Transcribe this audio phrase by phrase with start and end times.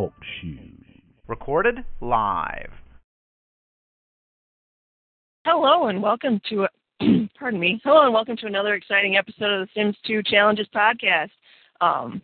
[0.00, 0.48] Talk Show.
[1.26, 2.70] Recorded live.
[5.44, 6.66] Hello and welcome to,
[7.38, 11.28] pardon me, hello and welcome to another exciting episode of the Sims 2 Challenges podcast.
[11.82, 12.22] Um,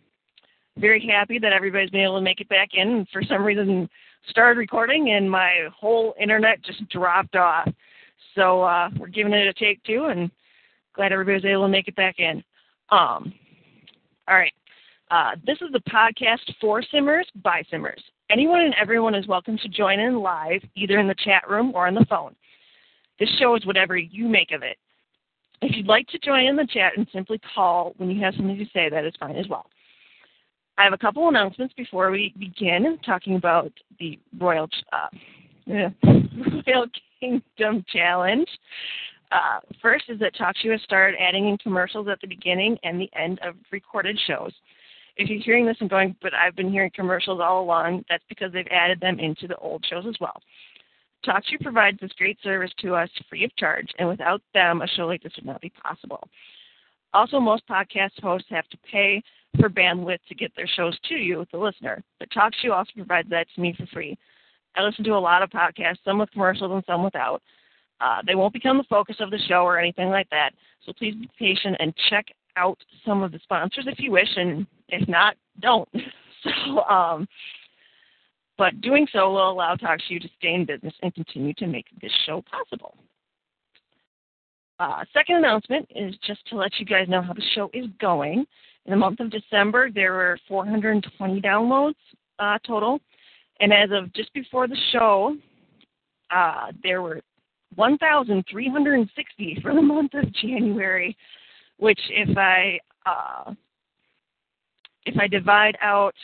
[0.79, 3.05] very happy that everybody's been able to make it back in.
[3.13, 3.87] For some reason,
[4.27, 7.69] started recording and my whole internet just dropped off.
[8.33, 10.31] So uh, we're giving it a take two, and
[10.95, 12.37] glad everybody was able to make it back in.
[12.89, 13.31] Um,
[14.27, 14.53] all right.
[15.09, 18.01] Uh, this is the podcast for Simmers by Simmers.
[18.29, 21.87] Anyone and everyone is welcome to join in live, either in the chat room or
[21.87, 22.35] on the phone.
[23.17, 24.77] This show is whatever you make of it.
[25.61, 28.57] If you'd like to join in the chat and simply call when you have something
[28.57, 29.65] to say, that is fine as well.
[30.77, 35.07] I have a couple announcements before we begin talking about the Royal uh,
[36.67, 36.85] Royal
[37.19, 38.47] Kingdom Challenge.
[39.31, 43.09] Uh, first is that TalkShoe has started adding in commercials at the beginning and the
[43.15, 44.51] end of recorded shows.
[45.17, 48.53] If you're hearing this and going, but I've been hearing commercials all along, that's because
[48.53, 50.41] they've added them into the old shows as well.
[51.25, 55.07] TalkShoe provides this great service to us free of charge, and without them, a show
[55.07, 56.27] like this would not be possible.
[57.13, 59.21] Also, most podcast hosts have to pay
[59.59, 63.47] for bandwidth to get their shows to you, the listener, but TalkShoe also provides that
[63.55, 64.17] to me for free.
[64.75, 67.41] I listen to a lot of podcasts, some with commercials and some without.
[67.99, 70.51] Uh, they won't become the focus of the show or anything like that,
[70.85, 72.27] so please be patient and check
[72.57, 75.87] out some of the sponsors if you wish, and if not, don't.
[76.43, 77.27] so, um,
[78.57, 82.11] but doing so will allow TalkShoe to stay in business and continue to make this
[82.25, 82.97] show possible.
[84.79, 88.45] Uh, second announcement is just to let you guys know how the show is going.
[88.85, 91.95] In the month of December, there were 420 downloads
[92.39, 92.99] uh, total.
[93.59, 95.35] And as of just before the show,
[96.29, 97.21] uh, there were
[97.75, 101.17] 1,360 for the month of January,
[101.77, 103.53] which if I uh,
[105.05, 106.15] if I divide out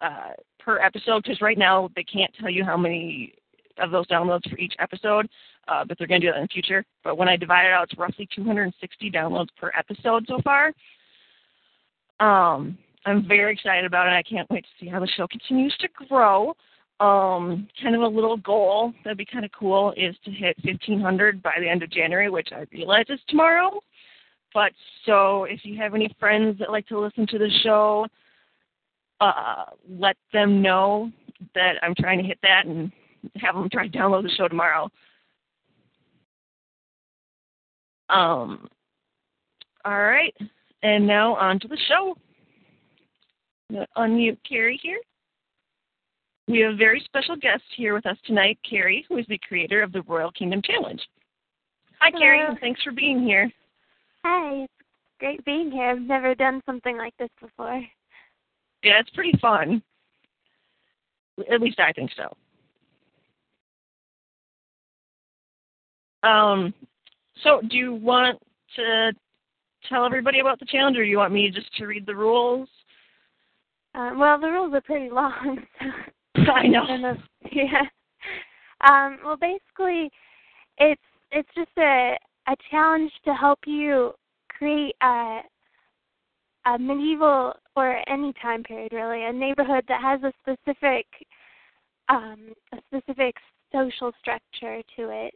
[0.00, 3.34] uh, per episode, because right now they can't tell you how many
[3.78, 5.28] of those downloads for each episode,
[5.68, 6.84] uh, but they're going to do that in the future.
[7.04, 10.72] But when I divide it out, it's roughly 260 downloads per episode so far.
[12.20, 14.10] Um, I'm very excited about it.
[14.10, 16.54] I can't wait to see how the show continues to grow.
[17.00, 21.40] Um, kind of a little goal that'd be kind of cool is to hit 1500
[21.40, 23.80] by the end of January, which I realize is tomorrow.
[24.54, 24.72] But
[25.04, 28.06] so if you have any friends that like to listen to the show,
[29.20, 31.10] uh, let them know
[31.54, 32.90] that I'm trying to hit that and
[33.36, 34.90] have them try to download the show tomorrow.
[38.08, 38.68] Um,
[39.84, 40.34] all right,
[40.82, 42.16] and now on to the show.
[43.96, 45.00] unmute Carrie here.
[46.48, 49.82] We have a very special guest here with us tonight, Carrie, who is the creator
[49.82, 51.00] of the Royal Kingdom Challenge.
[52.00, 52.20] Hi, Hello.
[52.20, 53.50] Carrie, thanks for being here.
[54.24, 54.72] Hi, it's
[55.20, 55.90] great being here.
[55.90, 57.82] I've never done something like this before.
[58.82, 59.82] Yeah, it's pretty fun.
[61.50, 62.36] At least I think so.
[66.28, 66.74] Um,
[67.42, 68.38] so do you want
[68.76, 69.12] to
[69.88, 72.68] tell everybody about the challenge, or do you want me just to read the rules?
[73.94, 75.64] Uh, well, the rules are pretty long.
[76.46, 76.84] So I know.
[77.52, 77.82] Yeah.
[78.88, 80.10] Um, well, basically,
[80.76, 81.02] it's
[81.32, 82.16] it's just a
[82.48, 84.12] a challenge to help you
[84.48, 85.40] create a
[86.66, 91.06] a medieval or any time period really a neighborhood that has a specific
[92.08, 93.34] um, a specific
[93.72, 95.34] social structure to it.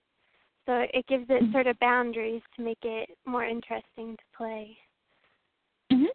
[0.67, 1.53] So it gives it Mhm.
[1.53, 4.79] sort of boundaries to make it more interesting to play.
[5.91, 6.07] hmm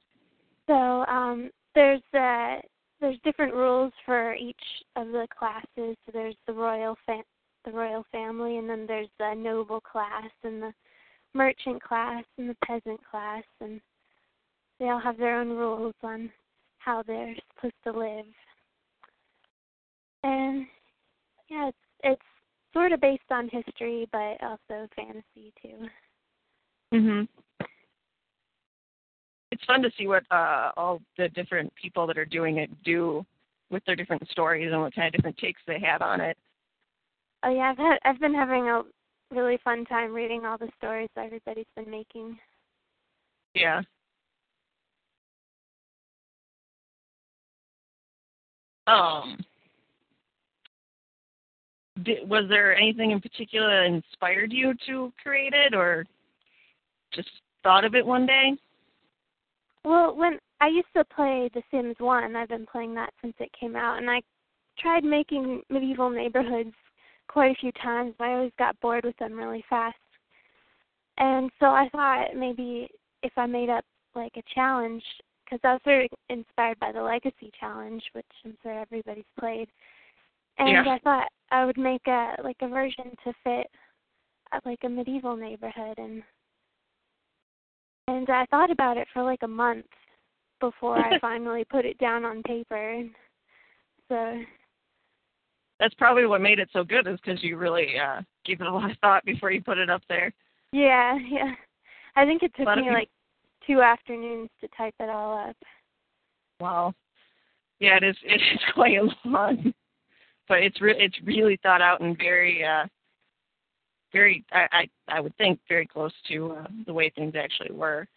[0.68, 2.62] So um, there's uh,
[3.00, 5.96] there's different rules for each of the classes.
[6.06, 7.24] So there's the royal fa-
[7.66, 10.74] the royal family, and then there's the noble class and the
[11.38, 13.80] merchant class and the peasant class, and
[14.80, 16.32] they all have their own rules on
[16.80, 18.26] how they're supposed to live.
[20.24, 20.66] And
[21.50, 22.22] yeah, it's it's
[22.74, 25.88] sort of based on history, but also fantasy too.
[26.94, 27.28] Mhm.
[29.52, 33.26] It's fun to see what uh, all the different people that are doing it do
[33.70, 36.38] with their different stories and what kind of different takes they have on it.
[37.44, 38.84] Oh yeah, I've had, I've been having a
[39.32, 42.38] really fun time reading all the stories that everybody's been making.
[43.54, 43.82] Yeah.
[48.88, 49.38] Um,
[52.04, 56.06] did, was there anything in particular that inspired you to create it, or
[57.14, 57.30] just
[57.64, 58.54] thought of it one day?
[59.84, 63.50] Well, when I used to play The Sims 1, I've been playing that since it
[63.60, 64.22] came out, and I
[64.80, 66.74] tried making medieval neighborhoods
[67.28, 69.98] quite a few times, but I always got bored with them really fast.
[71.18, 72.90] And so I thought maybe
[73.24, 73.86] if I made up
[74.16, 75.04] like a challenge
[75.44, 79.70] because I was sort of inspired by the Legacy Challenge, which I'm sure everybody's played.
[80.58, 80.94] And Yeah.
[80.94, 83.68] I thought I would make a like a version to fit
[84.52, 86.24] uh, like a medieval neighborhood and
[88.08, 89.86] and I thought about it for like a month
[90.60, 92.92] before I finally put it down on paper.
[92.92, 93.12] And
[94.10, 94.42] so
[95.80, 98.74] That's probably what made it so good is because you really uh, gave it a
[98.74, 100.34] lot of thought before you put it up there.
[100.72, 101.54] yeah, yeah.
[102.16, 103.10] I think it took me like
[103.68, 105.56] two afternoons to type it all up.
[106.60, 106.94] Wow.
[107.80, 108.16] Yeah, it is.
[108.24, 109.74] It is quite long,
[110.48, 112.88] but it's re- it's really thought out and very, uh,
[114.12, 114.44] very.
[114.52, 118.08] I I, I would think very close to uh, the way things actually were,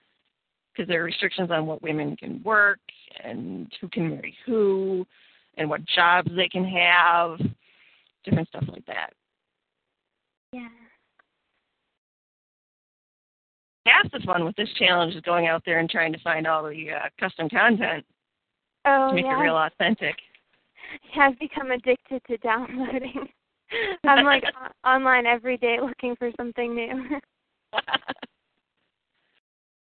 [0.72, 2.80] because there are restrictions on what women can work
[3.22, 5.06] and who can marry who,
[5.56, 7.38] and what jobs they can have,
[8.24, 9.12] different stuff like that.
[10.52, 10.68] Yeah.
[13.86, 16.62] Half the fun with this challenge is going out there and trying to find all
[16.62, 18.04] the uh, custom content
[18.84, 19.38] Oh to make yeah.
[19.38, 20.16] it real authentic.
[21.14, 23.28] Yeah, I've become addicted to downloading.
[24.04, 24.42] I'm like
[24.84, 27.20] online every day looking for something new.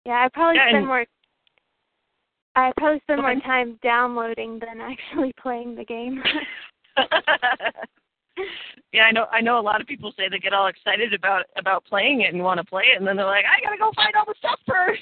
[0.05, 1.07] yeah, I probably Yeah, spend more
[2.59, 6.21] I probably spend more time downloading than actually playing the game.
[8.93, 9.27] yeah, I know.
[9.31, 12.35] I know a lot of people say they get all excited about about playing it
[12.35, 14.35] and want to play it, and then they're like, I gotta go find all the
[14.39, 15.01] stuff first.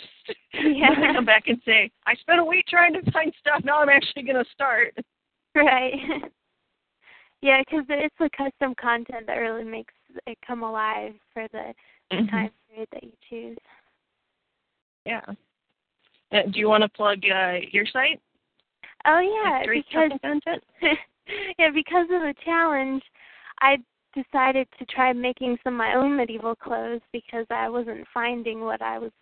[0.53, 0.91] Yeah.
[0.95, 3.63] then they come back and say, I spent a week trying to find stuff.
[3.65, 4.95] Now I'm actually gonna start.
[5.55, 5.95] right.
[7.41, 9.95] yeah, because it's the custom content that really makes
[10.27, 11.73] it come alive for the
[12.13, 12.31] Mhm.
[12.31, 13.59] time period that you choose.
[15.07, 15.23] Yeah.
[16.33, 18.21] Uh, do you want to plug uh, your site?
[19.07, 20.11] Oh yeah, because
[21.59, 23.03] yeah, because of the challenge,
[23.61, 23.79] I
[24.15, 28.83] decided to try making some of my own medieval clothes because I wasn't finding what
[28.83, 29.13] I was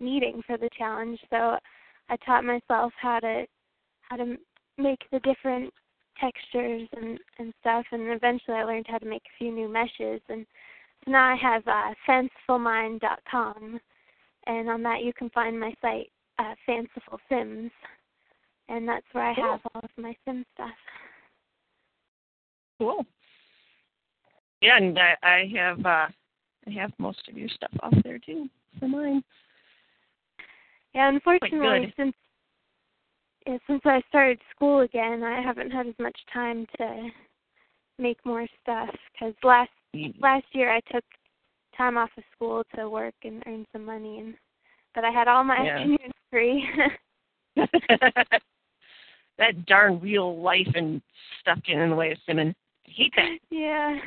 [0.00, 1.18] needing for the challenge.
[1.30, 1.56] So
[2.08, 3.46] I taught myself how to
[4.02, 4.36] how to
[4.78, 5.72] make the different
[6.20, 10.20] textures and and stuff, and eventually I learned how to make a few new meshes.
[10.28, 10.46] And
[11.04, 13.80] so now I have uh, fancifulmind.com,
[14.46, 17.70] and on that you can find my site, uh, Fanciful Sims,
[18.68, 19.44] and that's where I Cool.
[19.44, 20.70] have all of my sim stuff.
[22.78, 23.06] Cool.
[24.60, 26.08] Yeah, and I, I have uh,
[26.66, 28.48] I have most of your stuff off there too
[28.78, 29.22] for mine.
[30.94, 32.14] Yeah, unfortunately, since
[33.46, 37.10] yeah, since I started school again, I haven't had as much time to
[37.98, 38.88] make more stuff.
[39.12, 39.70] Because last
[40.18, 41.04] last year I took
[41.76, 44.34] time off of school to work and earn some money, and
[44.94, 45.78] but I had all my Yeah.
[45.78, 46.66] afternoons free.
[49.38, 51.00] that darn real life and
[51.40, 52.54] stuff getting in the way of simming.
[52.88, 53.38] I hate that.
[53.50, 53.98] yeah,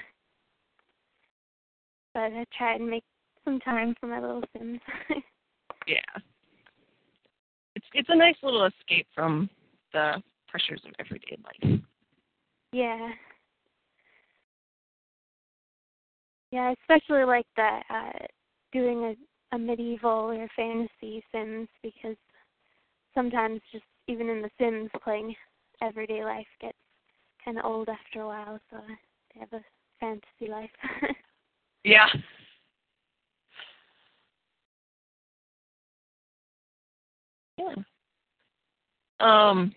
[2.13, 3.03] but I try and make
[3.45, 4.81] some time for my little Sims.
[5.85, 6.21] Yeah.
[7.77, 9.50] It's it's a nice little escape from
[9.94, 11.79] the pressures of everyday life.
[12.74, 13.09] yeah.
[16.51, 18.25] Yeah, especially like the uh
[18.74, 19.15] doing
[19.52, 22.18] a, a medieval or fantasy Sims because
[23.14, 25.36] sometimes just even in the Sims playing
[25.82, 26.78] everyday life gets
[27.44, 28.78] kind of old after a while, so
[29.34, 29.64] they have a
[30.00, 30.70] fantasy life.
[31.84, 32.08] Yeah.
[37.58, 37.76] Yeah.
[39.20, 39.74] Um,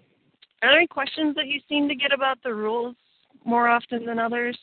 [0.63, 2.97] are there any questions that you seem to get about the rules
[3.45, 4.59] more often than others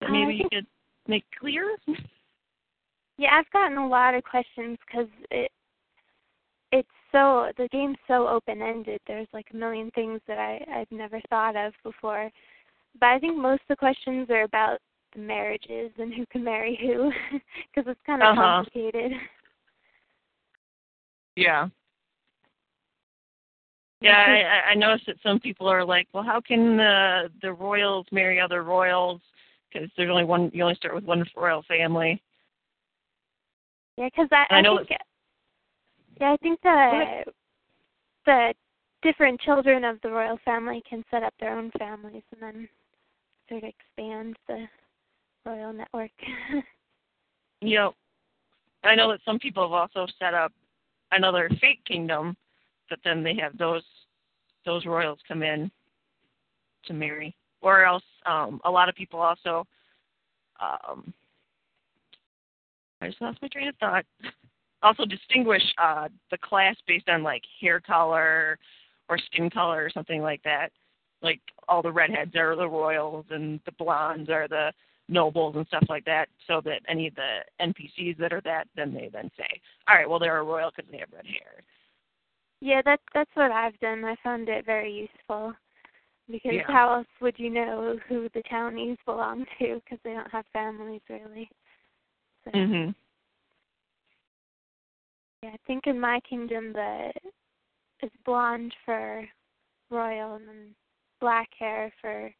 [0.00, 0.66] that Uh, maybe you could
[1.06, 1.76] make clear?
[3.18, 5.50] yeah, I've gotten a lot of questions because it
[6.72, 9.00] it's so the game's so open ended.
[9.06, 12.30] There's like a million things that I I've never thought of before,
[13.00, 14.78] but I think most of the questions are about
[15.14, 17.10] the marriages and who can marry who
[17.74, 18.42] because it's kind of Uh-huh.
[18.64, 19.12] complicated.
[21.36, 21.68] Yeah.
[24.00, 27.52] Yeah, I, I- I noticed that some people are like, well, how can the the
[27.52, 29.20] royals marry other royals?
[29.72, 30.52] Because there's only one.
[30.54, 32.22] You only start with one royal family.
[33.98, 34.90] Yeah, because I, I I know think
[36.20, 37.24] yeah, I think the
[38.26, 38.54] the
[39.02, 42.68] different children of the royal family can set up their own families and then
[43.48, 44.66] sort of expand the
[45.44, 46.12] royal network.
[47.60, 47.94] Yep.
[48.84, 50.52] I know that some people have also set up
[51.10, 52.36] another fake kingdom,
[52.88, 53.82] but then they have those
[54.64, 55.68] those royals come in
[56.84, 57.34] to marry.
[57.60, 59.66] Or else um a lot of people also
[60.60, 61.12] um
[63.00, 64.04] I just lost my train of thought.
[64.80, 68.56] Also distinguish uh the class based on like hair color
[69.08, 70.68] or skin color or something like that.
[71.20, 74.70] Like all the redheads are the royals and the blondes are the
[75.08, 78.94] nobles and stuff like that, so that any of the NPCs that are that, then
[78.94, 79.48] they then say,
[79.88, 81.64] all right, well they're a royal because they have red hair.
[82.60, 84.04] Yeah, that's that's what I've done.
[84.04, 85.54] I found it very useful
[86.30, 86.66] because Yeah.
[86.66, 89.80] how else would you know who the townies belong to?
[89.84, 91.50] Because they don't have families really.
[92.44, 92.94] So, Mhm.
[95.42, 97.12] Yeah, I think in my kingdom the
[98.00, 99.28] it's blonde for
[99.90, 100.74] royal and then
[101.20, 102.32] black hair for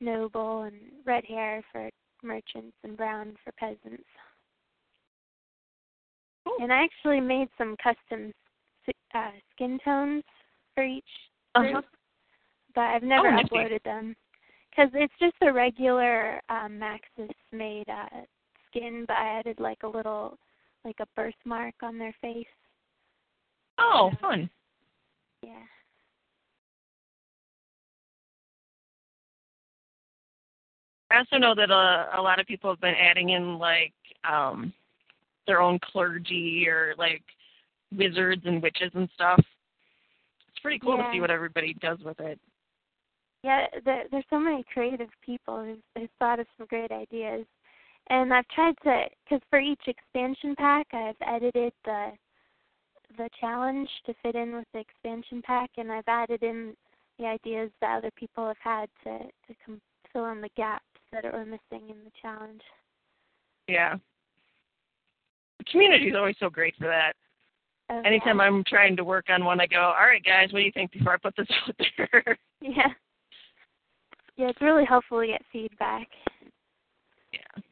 [0.00, 1.90] noble and red hair for
[2.22, 4.08] merchants and brown for peasants.
[6.44, 6.56] Cool.
[6.60, 8.32] And I actually made some custom
[9.14, 10.24] uh, skin tones
[10.74, 11.04] for each
[11.54, 11.82] group, Uh-huh.
[12.74, 14.16] but I've never Oh, uploaded them
[14.70, 18.24] because it's just a regular um, Maxis made uh,
[18.70, 20.38] skin, but I added like a little
[20.84, 22.46] like a birthmark on their face.
[23.78, 24.48] Oh, fun.
[25.42, 25.62] Yeah.
[31.10, 33.92] I also know that uh, a lot of people have been adding in like
[34.30, 34.72] um
[35.46, 37.22] their own clergy or like
[37.96, 39.40] wizards and witches and stuff.
[40.48, 42.38] It's pretty cool to see what everybody does with it.
[43.42, 47.46] Yeah, there, there's so many creative people who've, who've thought of some great ideas,
[48.10, 52.10] and I've tried to because for each expansion pack, I've edited the
[53.16, 56.74] the challenge to fit in with the expansion pack, and I've added in
[57.18, 59.80] the ideas that other people have had to to
[60.12, 62.62] fill in the gaps that were missing in the challenge.
[63.68, 63.96] Yeah.
[65.58, 67.12] The community is always so great for that.
[67.90, 68.44] Oh, Anytime yeah.
[68.44, 70.92] I'm trying to work on one, I go, "All right, guys, what do you think
[70.92, 72.88] before I put this out there?" yeah,
[74.36, 76.08] yeah, it's really helpful to get feedback.
[77.32, 77.62] yeah.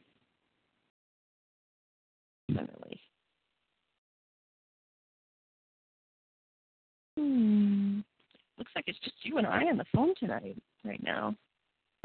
[2.49, 3.00] Definitely.
[7.17, 8.00] Hmm.
[8.57, 11.35] Looks like it's just you and I on the phone tonight, right now.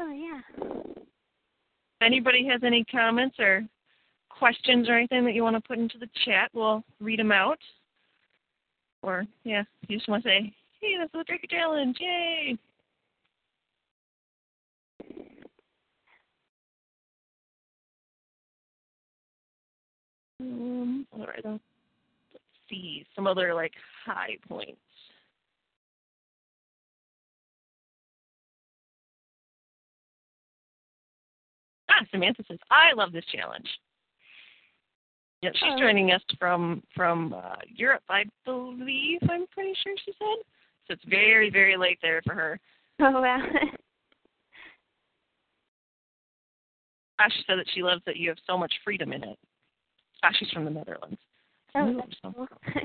[0.00, 0.40] Oh yeah.
[0.60, 3.64] If anybody has any comments or
[4.28, 7.58] questions or anything that you want to put into the chat, we'll read them out.
[9.02, 12.58] Or, yeah, you just want to say, hey, this is the Draco Challenge, yay!
[20.40, 21.62] Um, all right, let's
[22.68, 23.72] see some other like
[24.04, 24.80] high points.
[31.90, 33.68] Ah, Samantha says, I love this challenge.
[35.42, 35.78] Yeah, she's Oh.
[35.78, 39.20] joining us from from uh, Europe, I believe.
[39.28, 40.38] I'm pretty sure she said.
[40.86, 42.58] So it's very very late there for her.
[43.00, 43.42] Oh wow.
[47.20, 49.38] Ah, she said that she loves that you have so much freedom in it.
[50.32, 51.18] She's from the Netherlands.
[51.74, 52.48] Oh, that's cool.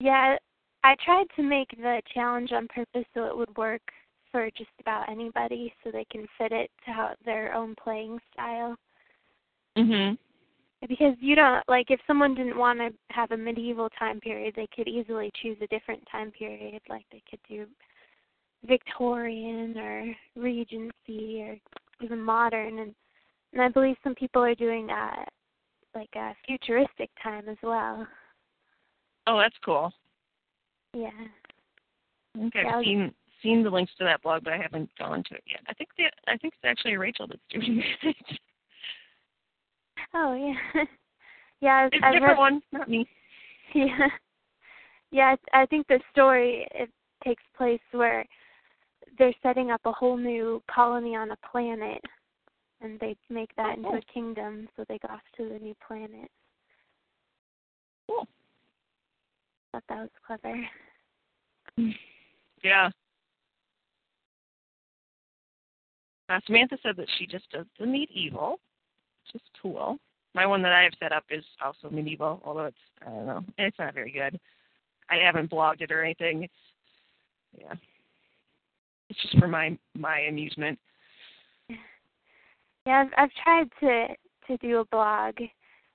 [0.00, 0.36] yeah,
[0.82, 3.82] I tried to make the challenge on purpose so it would work
[4.30, 8.76] for just about anybody, so they can fit it to how their own playing style.
[9.76, 10.18] Mhm.
[10.86, 14.66] Because you don't like if someone didn't want to have a medieval time period, they
[14.66, 16.82] could easily choose a different time period.
[16.88, 17.66] Like they could do
[18.64, 21.58] Victorian or Regency or
[22.00, 22.94] even modern, and
[23.52, 25.24] and I believe some people are doing uh
[25.94, 28.06] like a futuristic time as well.
[29.26, 29.92] Oh, that's cool.
[30.92, 31.08] Yeah.
[32.36, 34.56] I think Yeah, I I've was- seen seen the links to that blog, but I
[34.58, 35.60] haven't gone to it yet.
[35.68, 38.16] I think the I think it's actually Rachel that's doing it.
[40.14, 40.84] Oh yeah.
[41.60, 43.08] yeah, I've, it's a I've different read, one, not me.
[43.74, 44.08] Yeah.
[45.10, 46.90] Yeah, I I think the story it
[47.24, 48.24] takes place where
[49.18, 52.00] they're setting up a whole new colony on a planet
[52.84, 53.98] and they make that Oh, into cool.
[53.98, 56.30] a kingdom so they go off to the new planet.
[58.06, 58.28] Cool.
[59.72, 60.68] Thought that was clever.
[62.62, 62.88] Yeah.
[66.30, 68.58] Uh, Samantha said that she just does the medieval,
[69.26, 69.98] which is cool.
[70.34, 73.44] My one that I have set up is also medieval, although it's I don't know,
[73.58, 74.40] it's not very good.
[75.10, 76.44] I haven't blogged it or anything.
[76.44, 76.54] It's
[77.60, 77.74] yeah,
[79.10, 80.78] it's just for my my amusement.
[82.86, 84.14] Yeah, I've I've tried to
[84.46, 85.34] to do a blog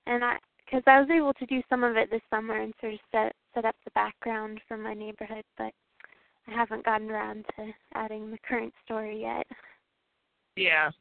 [0.08, 2.94] and I because I was able to do some of it this summer and sort
[2.94, 5.74] of set set up the background for my neighborhood, but
[6.48, 9.46] I haven't gotten around to adding the current story yet.
[10.56, 10.92] Yeah.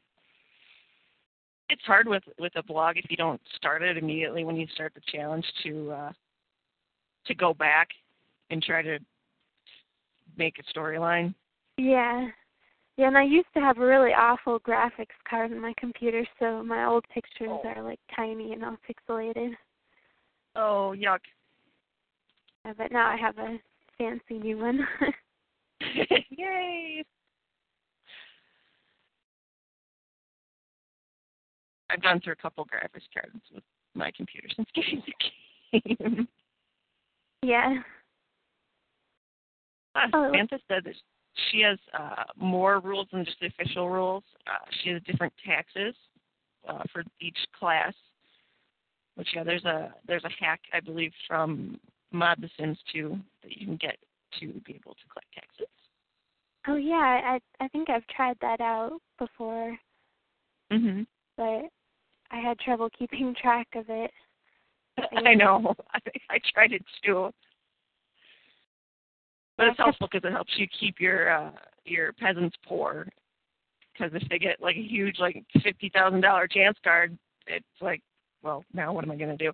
[1.69, 4.93] It's hard with with a blog if you don't start it immediately when you start
[4.93, 6.11] the challenge to uh
[7.25, 7.89] to go back
[8.49, 8.99] and try to
[10.37, 11.33] make a storyline.
[11.77, 12.27] Yeah.
[12.99, 16.61] Yeah, and I used to have a really awful graphics card in my computer, so
[16.65, 17.61] my old pictures Oh.
[17.63, 19.55] are like tiny and all pixelated.
[20.57, 21.21] Oh, yuck.
[22.65, 23.57] Uh, but now I have a
[23.97, 24.85] fancy new one.
[26.29, 27.05] Yay.
[31.89, 33.63] I've gone through a couple graphics cards with
[33.95, 36.27] my computer since getting the game.
[37.43, 37.81] yeah.
[39.95, 40.31] Uh, Oh.
[40.31, 40.95] Samantha said that
[41.51, 44.23] she has uh, more rules than just the official rules.
[44.47, 45.95] Uh, she has different taxes
[46.67, 47.93] uh, for each class.
[49.15, 51.79] Which yeah, there's a there's a hack I believe from
[52.11, 53.97] Mod The Sims 2 that you can get
[54.39, 55.67] to be able to collect taxes.
[56.67, 56.95] Oh yeah,
[57.39, 59.77] I I think I've tried that out before,
[60.71, 61.05] Mhm.
[61.35, 61.69] but
[62.31, 64.11] I had trouble keeping track of it.
[65.25, 65.75] I know.
[65.93, 67.33] I I tried it too.
[69.59, 71.51] But it's helpful because it helps you keep your uh
[71.83, 73.07] your peasants poor.
[73.91, 78.01] Because if they get like a huge like fifty thousand dollar chance card, it's like,
[78.41, 79.51] well, now what am I gonna do?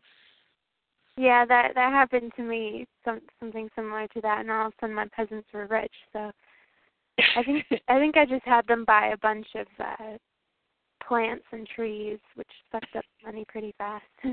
[1.18, 2.86] Yeah, that that happened to me.
[3.04, 5.94] Some something similar to that, and all of a sudden my peasants were rich.
[6.14, 6.32] So
[7.36, 10.18] I think I think I just had them buy a bunch of uh
[11.08, 14.04] plants and trees, which sucked up money pretty fast.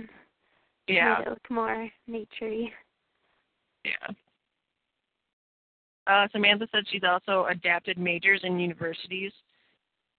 [0.87, 2.69] yeah, Made it look more naturey.
[3.87, 4.12] yeah.
[6.06, 9.32] Uh, Samantha said she's also adapted majors in universities.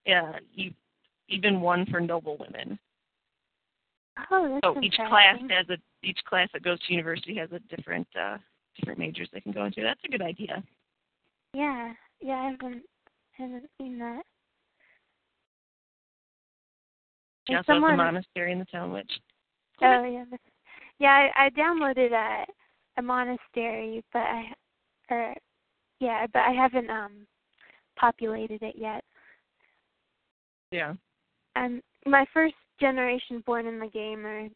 [0.05, 0.75] Yeah, e-
[1.27, 2.79] even one for noble women.
[4.31, 7.59] Oh, that's So each class has a each class that goes to university has a
[7.75, 8.37] different uh
[8.77, 9.81] different majors they can go into.
[9.81, 10.63] That's a good idea.
[11.53, 12.83] Yeah, yeah, I haven't
[13.31, 14.23] haven't seen that.
[17.47, 19.11] She also has someone- the monastery in the town which
[19.81, 20.25] Oh yeah,
[20.99, 21.29] yeah.
[21.35, 22.45] I, I downloaded a
[22.97, 24.53] a monastery, but I
[25.09, 25.35] or
[26.03, 27.25] yeah, but I haven't um
[27.97, 29.03] populated it yet.
[30.71, 30.93] yeah.
[31.55, 34.47] I'm my first generation born in the game are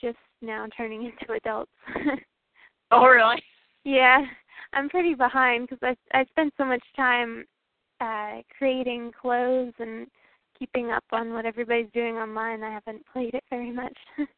[0.00, 1.72] just now turning into adults.
[2.90, 3.42] Oh really?
[3.84, 4.18] yeah,
[4.72, 5.82] I'm pretty behind because
[6.12, 7.44] I I spent so much time
[8.00, 10.06] uh creating clothes and
[10.58, 12.62] keeping up on what everybody's doing online.
[12.62, 13.96] I haven't played it very much.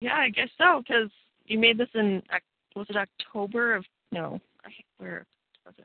[0.00, 1.10] Yeah, I guess so because
[1.44, 2.22] you made this in
[2.74, 5.26] was it October of no I where
[5.64, 5.84] was it?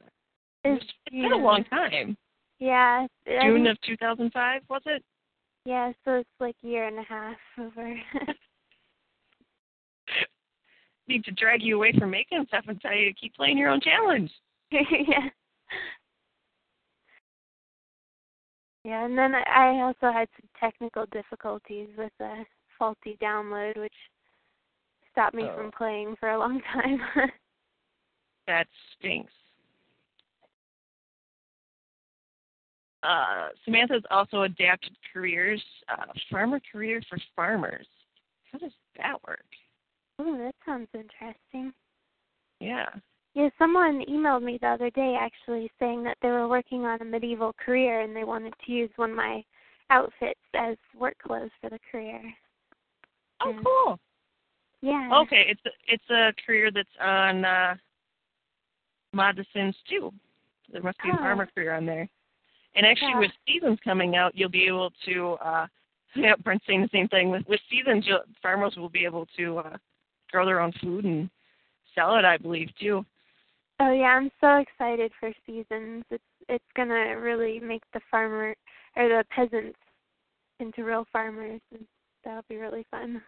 [0.63, 2.17] It's It's been a long time.
[2.59, 5.03] Yeah, June of 2005 was it?
[5.65, 7.95] Yeah, so it's like a year and a half over.
[11.07, 13.69] Need to drag you away from making stuff and tell you to keep playing your
[13.69, 14.31] own challenge.
[14.71, 15.29] yeah.
[18.83, 22.45] Yeah, and then I I also had some technical difficulties with a
[22.77, 23.93] faulty download, which
[25.11, 25.55] stopped me Oh.
[25.57, 27.01] from playing for a long time.
[28.47, 29.31] That stinks.
[33.03, 37.85] Uh, Samantha's also adapted careers, uh, farmer career for farmers.
[38.51, 39.45] How does that work?
[40.17, 41.73] oh, that sounds interesting.
[42.59, 42.87] Yeah.
[43.33, 47.05] Yeah, someone emailed me the other day actually saying that they were working on a
[47.05, 49.43] medieval career and they wanted to use one of my
[49.89, 52.21] outfits as work clothes for the career.
[53.41, 53.61] Oh, Yeah.
[53.63, 53.99] cool.
[54.81, 55.09] Yeah.
[55.23, 57.75] Okay, it's a, it's a career that's on uh,
[59.53, 60.11] Sims 2.
[60.71, 61.17] There must be a Oh.
[61.17, 62.07] farmer career on there.
[62.75, 63.19] And actually, Yeah.
[63.19, 65.33] with seasons coming out, you'll be able to.
[65.35, 65.67] Uh,
[66.15, 67.29] yeah, Brent's saying the same thing.
[67.29, 69.77] With with seasons, you'll, farmers will be able to uh,
[70.31, 71.29] grow their own food and
[71.93, 72.25] sell it.
[72.25, 73.05] I believe too.
[73.79, 76.05] Oh yeah, I'm so excited for seasons.
[76.09, 78.55] It's it's gonna really make the farmer
[78.95, 79.77] or the peasants
[80.59, 81.85] into real farmers and
[82.23, 83.21] that'll be really fun.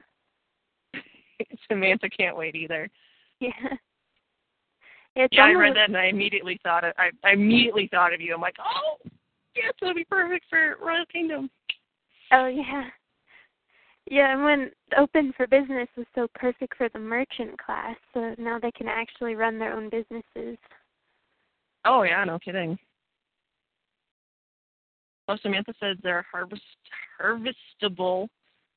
[1.68, 2.90] Samantha can't wait either.
[3.40, 3.52] Yeah.
[5.20, 8.22] It's Yeah, I read that and I immediately thought of I, I immediately thought of
[8.22, 8.36] you.
[8.36, 9.10] I'm like, oh,
[9.56, 11.50] yes, it'll be perfect for Royal Kingdom.
[12.32, 12.84] Oh yeah.
[14.10, 18.60] Yeah, and when open for business was so perfect for the merchant class, so now
[18.60, 20.58] they can actually run their own businesses.
[21.84, 22.78] Oh yeah, no kidding.
[25.28, 26.62] Oh, Samantha says they're harvest
[27.20, 28.28] harvestable.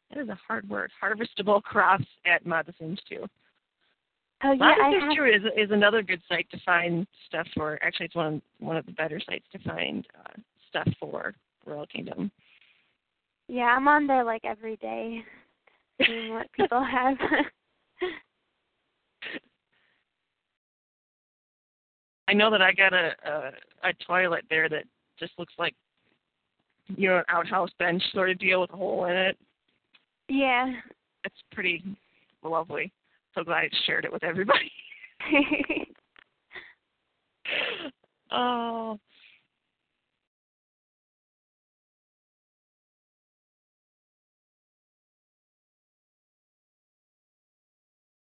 [0.09, 0.91] That is a hard word.
[1.03, 2.43] Harvestable crops at
[2.79, 3.27] Sims 2.
[4.43, 7.47] Oh yeah, Mod The I have 2 is is another good site to find stuff
[7.55, 7.79] for.
[7.83, 11.35] Actually, it's one of, one of the better sites to find uh, stuff for
[11.67, 12.31] Royal Kingdom.
[13.49, 15.23] yeah, I'm on there like every day
[16.07, 17.17] seeing what people have.
[22.29, 24.85] I know that I got a, a a toilet there that
[25.19, 25.75] just looks like
[26.97, 29.37] you know an outhouse bench sort of deal with a hole in it.
[30.29, 30.73] yeah.
[31.25, 31.85] It's pretty
[32.43, 32.91] lovely.
[33.35, 34.73] So glad I shared it with everybody.
[38.33, 38.99] oh.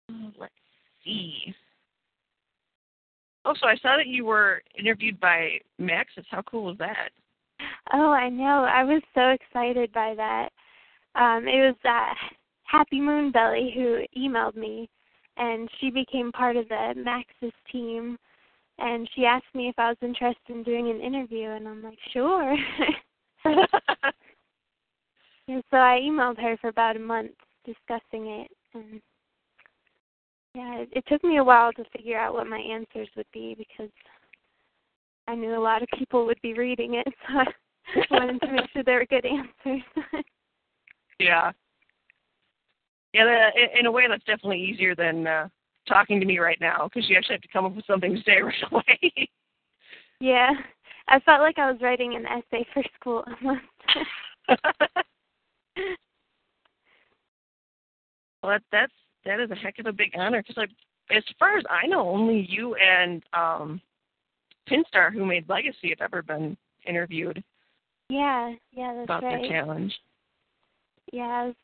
[0.08, 0.52] Uh, Let's
[1.04, 1.54] see.
[3.44, 6.24] Oh, so I saw that you were interviewed by Maxis.
[6.30, 7.10] How cool was that?
[7.92, 8.64] Oh, I know.
[8.64, 10.50] I was so excited by that.
[11.14, 12.14] Um, it was uh,
[12.72, 14.88] Happy Moon Belly who emailed me
[15.36, 18.18] and she became part of the Maxis team.
[18.78, 21.98] And she asked me if I was interested in doing an interview, and I'm like,
[22.12, 22.56] sure.
[23.44, 23.66] and
[25.70, 27.32] so I emailed her for about a month
[27.66, 29.00] discussing it, and
[30.54, 33.54] yeah, it, it took me a while to figure out what my answers would be
[33.56, 33.92] because
[35.28, 37.38] I knew a lot of people would be reading it, so
[38.10, 39.82] I wanted to make sure they were good answers.
[41.20, 41.52] yeah.
[43.12, 45.48] Yeah, that, in a way, that's definitely easier than uh,
[45.86, 48.22] talking to me right now because you actually have to come up with something to
[48.22, 49.28] say right away.
[50.20, 50.50] yeah,
[51.08, 53.62] I felt like I was writing an essay for school almost.
[58.42, 58.92] well, that, that's
[59.24, 60.70] that is a heck of a big honor because, like,
[61.14, 63.80] as far as I know, only you and um
[64.68, 67.42] Pinstar, who made Legacy, have ever been interviewed.
[68.08, 69.42] Yeah, yeah, that's about right.
[69.42, 69.94] the challenge.
[71.12, 71.54] Yeah, I, was,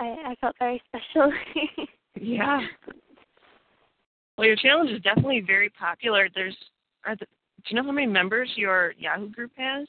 [0.00, 1.32] I I felt very special.
[2.20, 2.60] yeah.
[4.36, 6.28] Well, your challenge is definitely very popular.
[6.34, 6.56] There's,
[7.06, 9.86] are the, do you know how many members your Yahoo group has?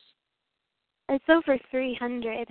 [1.09, 2.47] It's over 300.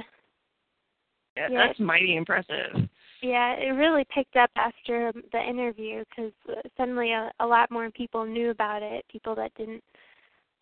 [1.36, 1.66] Yeah, yeah.
[1.66, 2.88] that's mighty impressive.
[3.22, 6.32] Yeah, it really picked up after the interview because
[6.76, 9.04] suddenly a, a lot more people knew about it.
[9.10, 9.82] People that didn't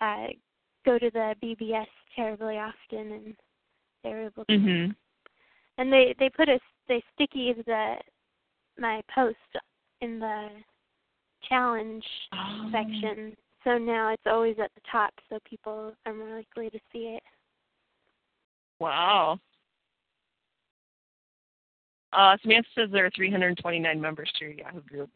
[0.00, 0.28] uh,
[0.86, 3.36] go to the BBS terribly often, and
[4.04, 4.52] they were able to.
[4.52, 4.92] Mm-hmm.
[5.78, 7.96] And they they put a they sticky the
[8.78, 9.36] my post
[10.00, 10.48] in the
[11.48, 12.70] challenge oh.
[12.72, 17.16] section, so now it's always at the top, so people are more likely to see
[17.16, 17.22] it.
[18.80, 19.38] Wow.
[22.12, 25.10] Uh, Samantha says there are 329 members to your Yahoo group.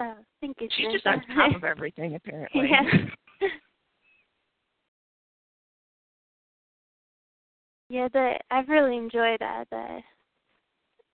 [0.00, 0.68] Oh, thank you.
[0.76, 2.70] She's just on top of everything, apparently.
[2.70, 2.82] Yeah.
[7.88, 10.00] yeah, the I've really enjoyed uh, the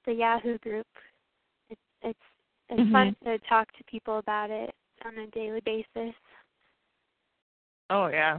[0.06, 0.86] the Yahoo group.
[1.70, 2.18] It's it's
[2.70, 2.92] it's mm-hmm.
[2.92, 6.14] fun to talk to people about it on a daily basis.
[7.90, 8.38] Oh yeah.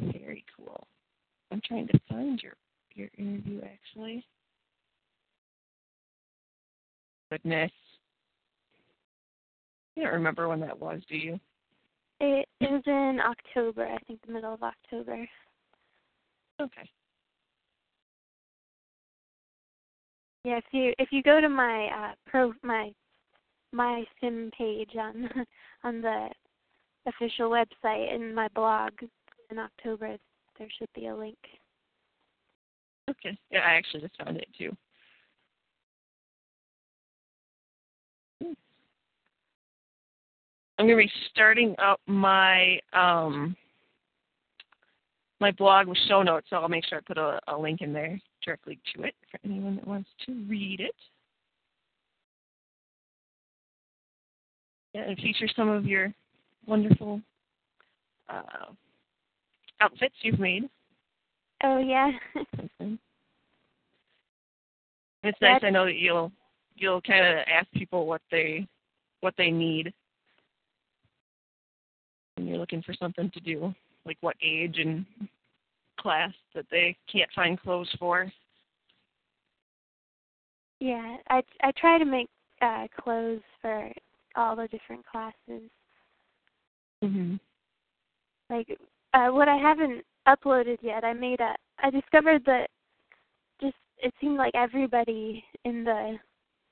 [0.00, 0.86] Very cool.
[1.50, 2.54] I'm trying to find your
[2.94, 4.24] your interview actually.
[7.30, 7.70] Goodness.
[9.96, 11.40] You don't remember when that was, do you?
[12.20, 15.26] It, it was in October, I think the middle of October.
[16.62, 16.88] Okay.
[20.44, 22.92] Yeah, if you if you go to my uh pro my
[23.72, 25.28] my sim page on
[25.84, 26.28] on the
[27.06, 28.92] official website and my blog
[29.50, 30.16] in October,
[30.58, 31.38] there should be a link.
[33.10, 33.36] Okay.
[33.50, 34.76] Yeah, I actually just found it too.
[40.78, 43.54] I'm going to be starting up my um,
[45.42, 47.92] my blog with show notes, so I'll make sure I put a, a link in
[47.92, 50.94] there directly to it for anyone that wants to read it.
[54.94, 56.14] Yeah, and feature some of your
[56.66, 57.20] wonderful
[58.28, 58.66] uh,
[59.80, 60.70] outfits you've made.
[61.64, 62.12] Oh yeah.
[65.24, 65.60] it's nice.
[65.62, 66.30] I know that you'll
[66.76, 68.66] you'll kind of ask people what they
[69.22, 69.92] what they need
[72.36, 73.74] when you're looking for something to do,
[74.06, 75.04] like what age and
[75.98, 78.30] class that they can't find clothes for.
[80.80, 82.28] Yeah, I I try to make
[82.60, 83.90] uh clothes for
[84.36, 85.70] all the different classes.
[87.02, 87.38] Mhm.
[88.50, 88.76] Like
[89.14, 92.68] uh what I haven't uploaded yet, I made a I discovered that
[93.60, 96.18] just it seemed like everybody in the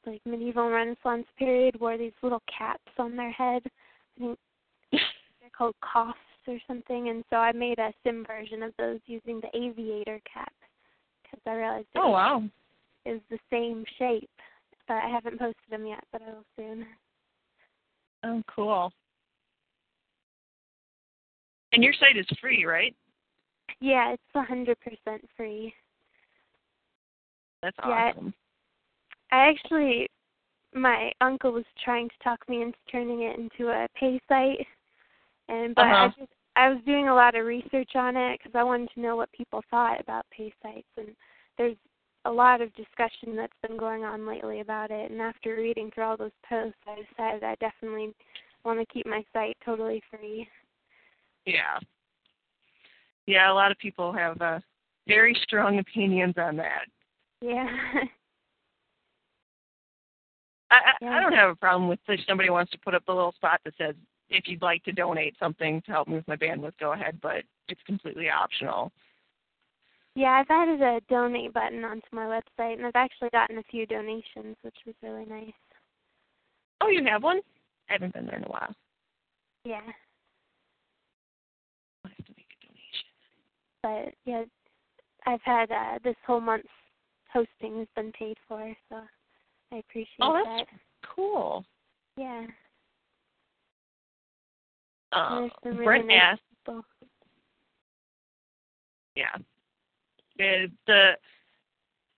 [0.07, 3.63] like medieval renaissance period wore these little caps on their head.
[4.17, 4.39] I think
[4.93, 6.15] they're called coifs
[6.51, 10.53] or something and so I made a sim version of those using the aviator cap
[11.23, 12.43] because I realized it oh wow
[13.07, 14.31] is the same shape.
[14.89, 16.87] But I haven't posted them yet, but I will soon.
[18.25, 18.93] Oh, cool.
[21.73, 22.95] And your site is free, right?
[23.81, 25.73] Yeah, it's a hundred percent free.
[27.63, 28.35] That's awesome.
[29.33, 30.09] Yeah, I actually,
[30.75, 34.67] my uncle was trying to talk me into turning it into a pay site,
[35.49, 35.95] and but uh-huh.
[35.95, 39.01] I just I was doing a lot of research on it because I wanted to
[39.01, 41.09] know what people thought about pay sites, and
[41.57, 41.77] there's
[42.27, 45.11] a lot of discussion that's been going on lately about it.
[45.11, 48.15] And after reading through all those posts, I decided I definitely
[48.65, 50.47] want to keep my site totally free.
[51.47, 51.79] Yeah.
[53.27, 54.59] Yeah, a lot of people have uh,
[55.09, 56.85] very strong opinions on that.
[57.41, 57.69] Yeah.
[60.71, 63.13] I, I, I don't have a problem with if somebody wants to put up a
[63.13, 63.95] little spot that says,
[64.31, 67.81] if you'd like to donate something to help move my bandwidth, go ahead, but it's
[67.85, 68.93] completely optional.
[70.15, 73.87] Yeah, I've added a donate button onto my website, and I've actually gotten a few
[73.87, 75.53] donations, which was really nice.
[76.81, 77.41] Oh, you have one?
[77.89, 78.75] I haven't been there in a while.
[79.65, 79.81] Yeah,
[82.05, 83.05] I have to make a donation.
[83.83, 84.45] but yeah,
[85.27, 86.69] I've had uh, this whole month's
[87.33, 88.97] hosting has been paid for, so
[89.73, 90.27] I appreciate that.
[90.27, 90.67] Oh, that.
[90.71, 90.83] that's
[91.15, 91.65] cool.
[92.17, 92.47] Yeah,
[95.13, 96.85] There's some really Brent nice asked, people.
[99.17, 99.37] yeah.
[100.37, 101.13] It, the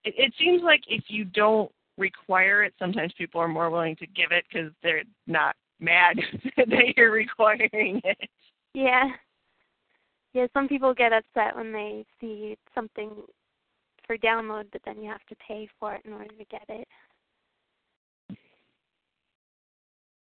[0.04, 4.06] it, it seems like if you don't require it, sometimes people are more willing to
[4.06, 6.16] give it because they're not mad
[6.56, 8.28] that you're requiring it.
[8.74, 9.10] Yeah.
[10.34, 13.10] Yeah, some people get upset when they see something
[14.06, 16.88] for download, but then you have to pay for it in order to get it.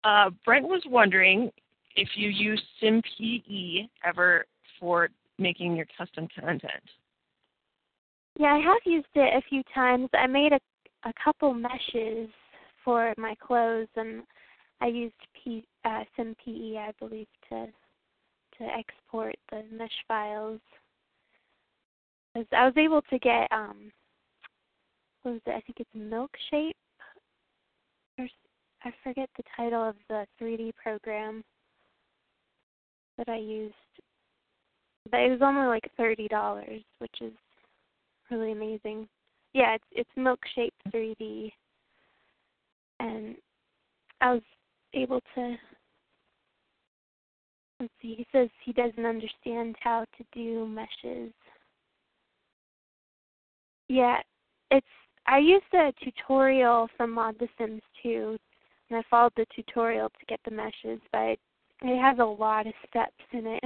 [0.03, 1.51] Uh, Brent was wondering
[1.95, 4.45] if you use SimPE ever
[4.79, 6.83] for making your custom content.
[8.39, 10.09] Yeah, I have used it a few times.
[10.13, 10.59] I made a
[11.03, 12.29] a couple meshes
[12.85, 14.21] for my clothes, and
[14.81, 17.67] I used P, uh, SimPE, I believe, to
[18.57, 20.61] to export the mesh files.
[22.33, 23.91] 'Cause I was able to get um,
[25.23, 25.51] what was it?
[25.51, 26.75] I think it's Milkshape.
[28.17, 28.27] Or
[28.83, 31.43] I forget the title of the 3D program
[33.25, 33.73] that I used,
[35.09, 37.33] but it was only like thirty dollars, which is
[38.29, 39.07] really amazing.
[39.53, 41.51] Yeah, it's it's Milkshape 3D,
[42.99, 43.35] and
[44.21, 44.41] I was
[44.93, 45.55] able to.
[47.79, 48.15] Let's see.
[48.15, 51.33] He says he doesn't understand how to do meshes.
[53.89, 54.19] Yeah,
[54.71, 54.87] it's.
[55.27, 58.37] I used a tutorial from Mod The Sims 2,
[58.89, 61.37] and I followed the tutorial to get the meshes, but
[61.81, 63.63] it has a lot of steps in it.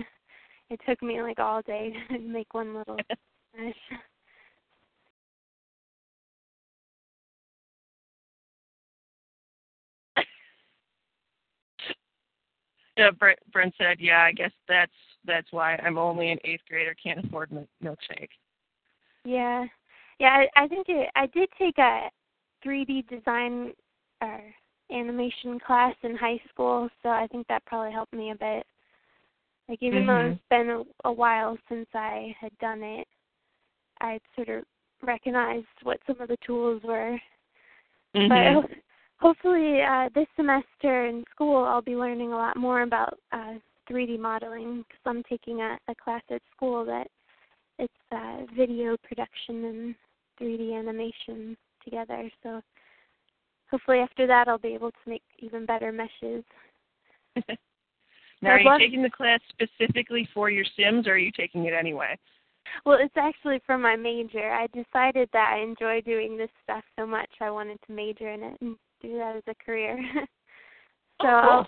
[0.69, 2.97] It took me like all day to make one little
[3.57, 3.75] mesh.
[12.97, 14.91] Yeah, Brent, Brent said, yeah, I guess that's
[15.25, 18.29] that's why I'm only an eighth grader, can't afford mi- milkshake.
[19.25, 19.65] Yeah,
[20.19, 20.45] yeah.
[20.55, 22.09] I, I think it, I did take a
[22.65, 23.73] 3D design
[24.21, 24.41] or
[24.91, 28.65] animation class in high school, so I think that probably helped me a bit.
[29.67, 30.31] Like even though Mhm.
[30.33, 33.07] it's been a, a while since I had done it,
[34.01, 34.63] I sort of
[35.01, 37.19] recognized what some of the tools were.
[38.15, 38.29] Mhm.
[38.29, 38.75] But ho-
[39.19, 43.55] hopefully, uh, this semester in school, I'll be learning a lot more about uh,
[43.89, 47.09] 3D modeling because I'm taking a, a class at school that
[47.79, 49.95] it's uh, video production and
[50.39, 52.29] 3D animation together.
[52.43, 52.61] So
[53.69, 56.43] hopefully, after that, I'll be able to make even better meshes.
[58.41, 61.73] now, are you taking the class specifically for your Sims, or are you taking it
[61.73, 62.17] anyway?
[62.85, 64.51] Well, it's actually for my major.
[64.51, 68.43] I decided that I enjoy doing this stuff so much, I wanted to major in
[68.43, 69.97] it and do that as a career.
[71.21, 71.51] Oh, so oh, cool.
[71.51, 71.67] I'll,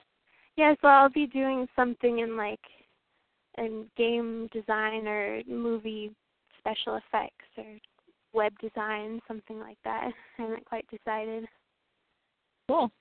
[0.58, 2.60] yeah, so I'll be doing something in like
[3.58, 6.12] in game design or movie
[6.60, 7.64] special effects or
[8.34, 10.10] web design, something like that.
[10.38, 11.48] I haven't quite decided.
[12.68, 12.92] Cool.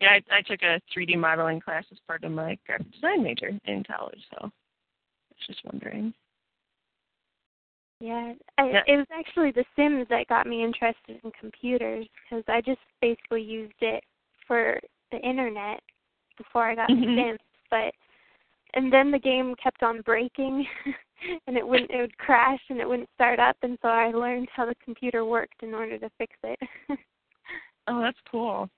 [0.00, 3.50] Yeah, I, I took a 3D modeling class as part of my graphic design major
[3.64, 6.12] in college, so I was just wondering.
[8.00, 8.82] Yeah, I, Yeah.
[8.86, 13.42] it was actually The Sims that got me interested in computers because I just basically
[13.42, 14.02] used it
[14.46, 15.80] for the internet
[16.36, 17.00] before I got Mhm.
[17.16, 17.40] The Sims.
[17.70, 17.94] But
[18.74, 20.66] and then the game kept on breaking,
[21.46, 24.48] and it wouldn't it would crash and it wouldn't start up, and so I learned
[24.50, 26.58] how the computer worked in order to fix it.
[27.86, 28.68] Oh, that's cool.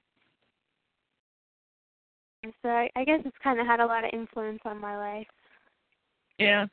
[2.63, 5.27] So I, I guess it's kind of had a lot of influence on my life
[6.39, 6.67] Yeah.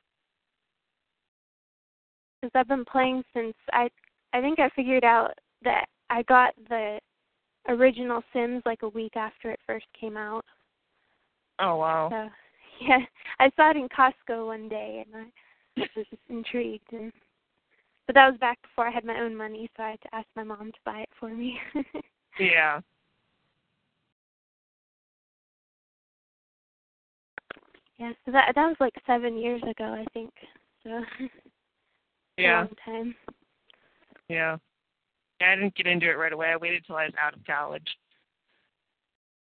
[2.41, 3.89] because I've been playing since I
[4.33, 5.31] I think I figured out
[5.63, 6.99] that I got the
[7.69, 10.43] original Sims like a week after it first came out.
[11.59, 12.09] Oh, wow.
[12.09, 12.29] So
[12.87, 12.99] yeah,
[13.39, 15.15] I saw it in Costco one day and
[15.77, 17.11] I was just intrigued and
[18.05, 20.27] but that was back before I had my own money, so I had to ask
[20.35, 21.57] my mom to buy it for me.
[22.39, 22.81] Yeah.
[27.99, 30.31] yeah, so that that was like seven years ago, I think.
[30.83, 31.01] So
[32.37, 32.61] Yeah.
[32.61, 33.15] long time.
[34.27, 34.57] Yeah.
[35.39, 36.47] Yeah, I didn't get into it right away.
[36.47, 37.87] I waited till I was out of college.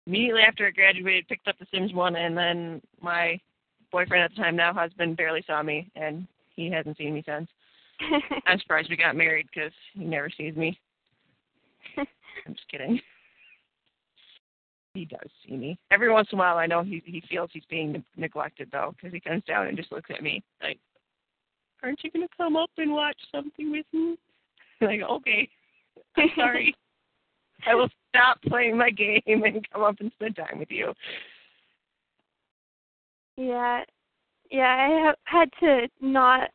[0.06, 3.38] Immediately after I graduated, picked up The Sims 1, and then my
[3.92, 7.48] boyfriend at the time, now husband, barely saw me, and he hasn't seen me since.
[8.46, 10.78] I'm surprised we got married because he never sees me.
[12.46, 13.00] I'm just kidding.
[14.94, 15.78] He does see me.
[15.92, 19.12] Every once in a while, I know he he feels he's being neglected though, because
[19.12, 20.78] he comes down and just looks at me like,
[21.82, 24.16] aren't you going to come up and watch something with me?
[24.82, 25.46] Like, okay,
[26.16, 26.74] I'm sorry.
[27.66, 30.94] I will stop playing my game and come up and spend time with you.
[33.36, 33.84] Yeah,
[34.50, 36.48] yeah, I have had to not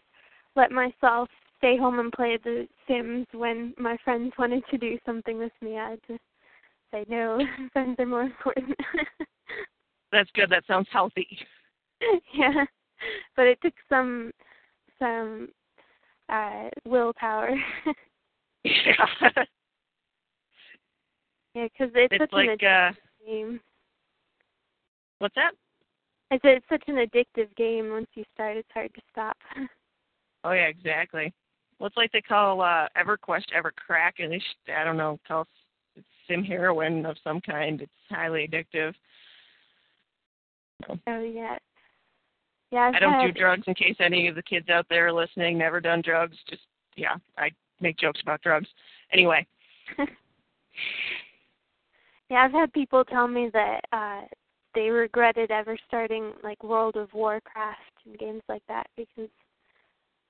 [0.56, 1.30] let myself
[1.65, 5.80] stay home and play The Sims when my friends wanted to do something with me.
[5.80, 6.17] I had to
[6.91, 7.39] say no.
[7.73, 8.78] friends are more important.
[10.12, 10.51] That's good.
[10.51, 11.28] That sounds healthy.
[12.36, 12.65] yeah,
[13.36, 14.32] but it took some
[14.99, 15.49] some
[16.30, 17.49] uh willpower.
[18.63, 18.71] yeah.
[21.56, 23.60] Yeah, because it's, It's such an like addictive uh game.
[25.19, 25.51] what's that?
[26.32, 27.91] I said it's such an addictive game.
[27.91, 29.38] Once you start, it's hard to stop.
[30.43, 31.34] Oh yeah, exactly.
[31.81, 35.47] It's like they call uh EverQuest EverCrack, and they sh- I don't know, call
[35.95, 37.81] it sim heroin of some kind.
[37.81, 38.93] It's highly addictive.
[40.88, 41.57] So, Oh yeah.
[42.71, 45.07] Yeah, I've I don't had, do drugs in case any of the kids out there
[45.07, 45.57] are listening.
[45.57, 46.35] Never done drugs.
[46.49, 46.63] Just
[46.95, 48.67] yeah, I make jokes about drugs.
[49.13, 49.45] Anyway,
[52.29, 54.21] yeah, I've had people tell me that uh
[54.73, 59.29] they regretted ever starting like World of Warcraft and games like that because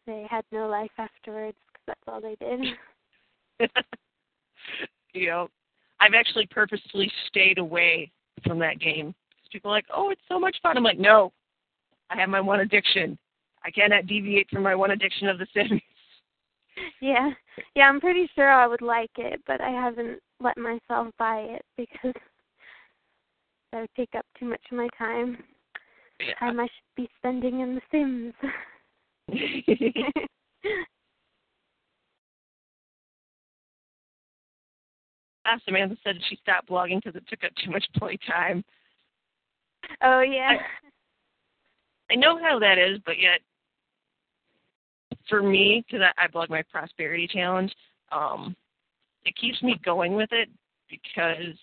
[0.06, 3.70] they had no life afterwards because that's all they did.
[5.14, 5.48] you know,
[6.00, 8.12] I've actually purposely stayed away
[8.46, 9.16] from that game.
[9.52, 10.78] People are like, oh, it's so much fun.
[10.78, 11.32] I'm like, no,
[12.10, 13.18] I have my one addiction.
[13.64, 15.82] I cannot deviate from my one addiction of The Sims.
[17.02, 17.32] yeah,
[17.76, 21.62] yeah, I'm pretty sure I would like it, but I haven't let myself buy it
[21.78, 22.14] because
[23.72, 25.38] that would take up too much of my time.
[26.40, 28.34] Time I should be spending in The Sims.
[35.48, 38.64] Ah, Samantha said she stopped blogging because it took up too much playtime.
[40.02, 40.54] oh yeah.
[42.10, 43.42] I know how that is, but yet,
[45.30, 47.74] for me, because I, I blog my prosperity challenge,
[48.12, 48.56] um,
[49.24, 50.50] it keeps me going with it
[50.90, 51.56] because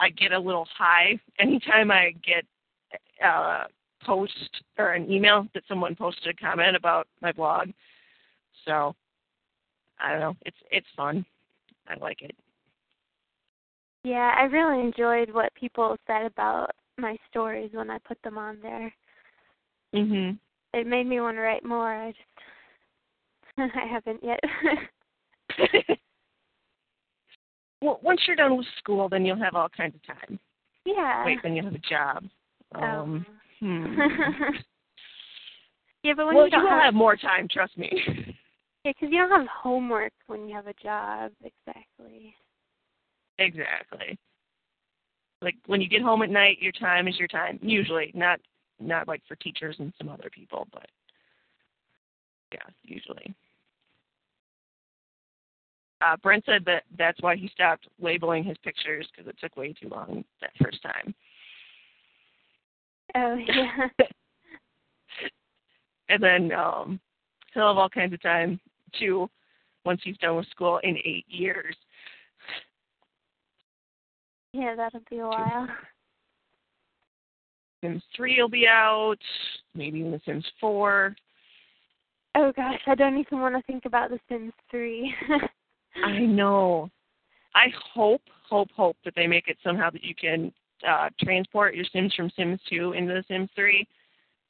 [0.00, 2.44] I get a little high anytime I get
[3.24, 3.64] a
[4.04, 7.68] post or an email that someone posted a comment about my blog.
[8.64, 8.94] So
[10.00, 10.36] I don't know.
[10.44, 11.24] It's it's fun.
[11.88, 12.34] I like it.
[14.04, 18.58] Yeah, I really enjoyed what people said about my stories when I put them on
[18.60, 18.92] there.
[19.94, 20.38] Mhm.
[20.74, 21.92] It made me want to write more.
[21.94, 22.22] I just
[23.76, 24.40] I haven't yet.
[27.82, 30.38] well, once you're done with school, then you'll have all kinds of time.
[30.84, 31.24] yeah.
[31.24, 32.24] Wait, then you'll have a job.
[32.74, 32.82] Oh.
[32.82, 33.26] Um,
[33.62, 33.94] hmm.
[36.02, 37.46] yeah, but when well, you don't have, have more time.
[37.48, 37.90] Trust me.
[38.84, 42.34] yeah, because you don't have homework when you have a job exactly.
[43.38, 44.18] exactly.
[45.40, 47.58] Like when you get home at night, your time is your time.
[47.62, 48.40] Usually, not
[48.80, 50.86] not like for teachers and some other people, but
[52.52, 53.34] yeah, usually.
[56.00, 59.72] Uh, Brent said that that's why he stopped labeling his pictures because it took way
[59.72, 61.14] too long that first time.
[63.14, 63.88] Oh yeah.
[66.08, 67.00] and then um,
[67.52, 68.60] he'll have all kinds of time
[68.98, 69.28] too
[69.84, 71.74] once he's done with school in eight years.
[74.52, 75.68] yeah, that'll be a while.
[77.82, 79.18] Sims 3 will be out,
[79.74, 81.16] maybe The Sims 4.
[82.36, 85.12] Oh gosh, I don't even want to think about The Sims 3.
[86.04, 86.90] I know.
[87.54, 90.52] I hope, hope, hope that they make it somehow that you can
[90.88, 93.86] uh, transport your Sims from Sims 2 into The Sims 3,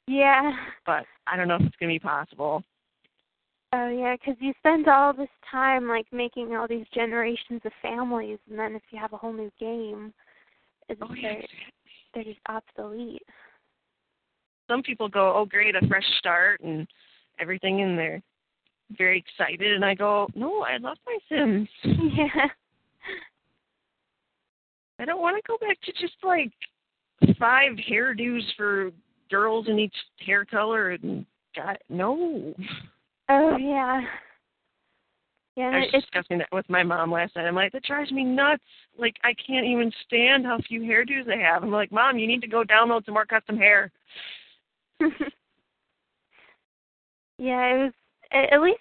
[0.07, 0.53] yeah.
[0.85, 2.63] but I don't know if it's going to be possible.
[3.75, 8.37] Oh yeah, because you spend all this time like making all these generations of families,
[8.49, 10.13] and then if you have a whole new game,
[10.89, 11.33] it's Oh, yeah.
[11.33, 11.43] they're,
[12.13, 13.23] they're just obsolete.
[14.69, 16.87] Some people go, oh, great, a fresh start and
[17.39, 18.21] everything, and they're
[18.97, 19.73] very excited.
[19.73, 21.67] And I go, no, I love my Sims.
[21.83, 22.47] yeah.
[24.99, 26.51] I don't want to go back to just like
[27.39, 28.91] five hairdos for
[29.29, 32.53] girls in each hair color and God, no.
[33.29, 34.01] Oh yeah.
[35.55, 37.45] Yeah, I was it- it's discussing that with my mom last night.
[37.45, 38.63] I'm like, that drives me nuts.
[38.97, 41.63] Like, I can't even stand how few hairdos they have.
[41.63, 43.91] I'm like, Mom, you need to go download some more custom hair.
[47.37, 47.93] yeah, it was
[48.31, 48.79] at least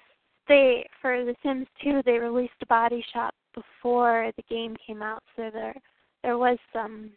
[0.49, 5.22] they for The Sims 2 they released a body shop before the game came out,
[5.36, 5.74] so there
[6.23, 7.11] there was some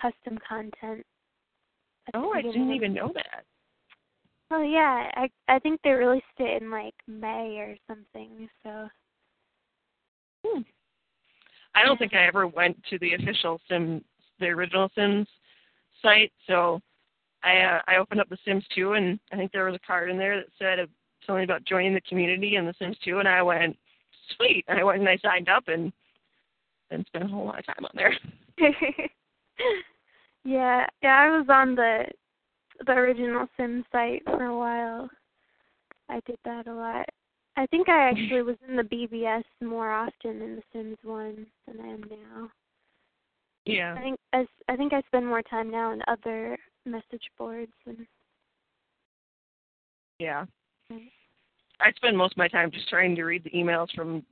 [0.00, 1.04] custom content.
[2.14, 3.44] Oh, I didn't even know that.
[4.50, 8.48] Oh yeah, I I think they released it in like May or something.
[8.62, 8.88] So
[10.46, 10.60] Hmm.
[11.74, 14.02] I don't think I ever went to the official Sims,
[14.38, 15.26] the original Sims
[16.02, 16.80] site, so
[17.42, 20.10] I uh, I opened up The Sims 2, and I think there was a card
[20.10, 20.86] in there that said uh,
[21.26, 23.76] something about joining the community in The Sims 2, and I went,
[24.36, 24.64] sweet.
[24.68, 25.92] And I went and I signed up, and
[26.90, 28.16] then spent a whole lot of time on there.
[30.44, 32.04] yeah, yeah, I was on the
[32.84, 35.08] the original Sims site for a while.
[36.08, 37.06] I did that a lot.
[37.56, 41.80] I think I actually was in the BBS more often in the Sims one than
[41.80, 42.50] I am now.
[43.64, 43.94] Yeah.
[43.94, 48.06] I think as I think I spend more time now in other message boards and
[50.18, 50.44] Yeah.
[50.92, 51.08] Mm.
[51.80, 54.24] I spend most of my time just trying to read the emails from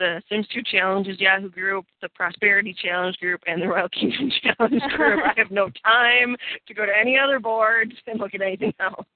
[0.00, 4.82] the Sims 2 Challenges Yahoo group, the Prosperity Challenge group, and the Royal Kingdom Challenge
[4.96, 5.20] group.
[5.24, 6.34] I have no time
[6.66, 9.06] to go to any other boards and look at anything else.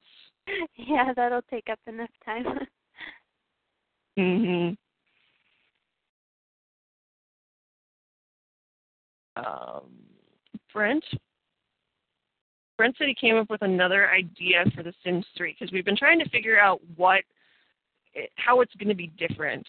[0.76, 2.44] yeah, that'll take up enough time.
[4.16, 4.76] Mhm.
[9.34, 9.90] Um,
[10.72, 11.04] Brent.
[12.78, 15.96] Brent said he came up with another idea for The Sims 3 because we've been
[15.96, 17.24] trying to figure out what,
[18.36, 19.66] how it's going to be different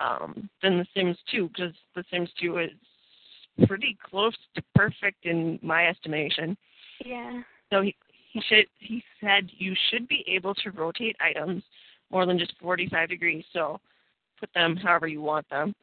[0.00, 2.70] um, than The Sims 2 because The Sims 2 is
[3.66, 6.56] pretty close to perfect in my estimation.
[7.04, 7.42] yeah.
[7.70, 7.94] So he
[8.32, 11.62] he should he said you should be able to rotate items
[12.10, 13.44] more than just 45 degrees.
[13.52, 13.78] So
[14.40, 15.74] put them however you want them,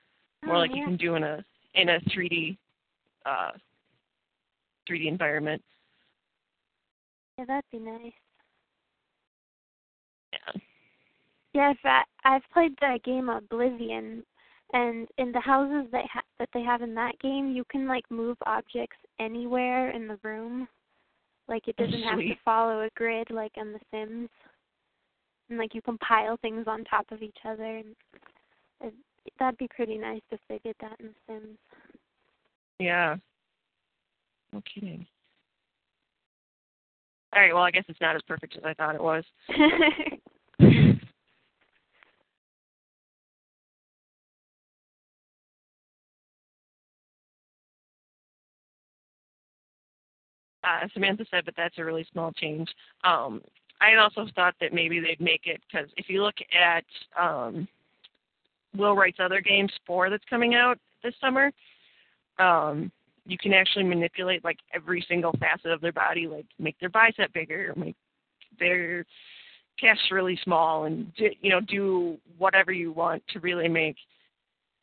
[0.46, 0.78] more Oh, like yeah.
[0.78, 1.44] you can do in a
[1.76, 2.58] in a 3D
[3.26, 3.52] uh,
[4.90, 5.62] 3D environment.
[7.38, 8.12] Yeah, that'd be nice.
[10.34, 10.62] Yeah.
[11.54, 14.24] Yeah, in fact, uh, I've played the game Oblivion,
[14.74, 18.04] and in the houses that ha- that they have in that game, you can like
[18.12, 20.68] move objects anywhere in the room.
[21.48, 24.30] Like it doesn't have to follow a grid like on The Sims.
[25.50, 27.96] And like you can pile things on top of each other, and
[28.82, 28.94] it,
[29.40, 31.58] that'd be pretty nice if they did that in The Sims.
[32.78, 33.16] Yeah.
[34.54, 35.06] No kidding.
[37.34, 37.54] All right.
[37.54, 39.24] Well, I guess it's not as perfect as I thought it was.
[50.64, 52.70] uh, Samantha said, but that's a really small change.
[53.04, 53.42] Um,
[53.82, 56.84] I also thought that maybe they'd make it because if you look at
[57.20, 57.68] um,
[58.76, 61.52] Will Wright's other game, Spore, that's coming out this summer,
[62.40, 62.92] um,
[63.26, 67.32] you can actually manipulate like every single facet of their body, like make their bicep
[67.34, 67.96] bigger, make
[68.60, 69.06] their
[69.78, 73.96] chest really small, and you know do whatever you want to really make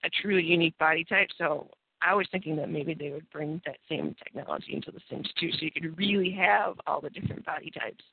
[0.04, 1.28] a truly unique body type.
[1.36, 1.68] So
[2.06, 5.50] I was thinking that maybe they would bring that same technology into The Sims 2,
[5.52, 8.04] so you could really have all the different body types.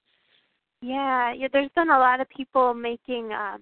[0.81, 1.47] Yeah, yeah.
[1.51, 3.61] There's been a lot of people making um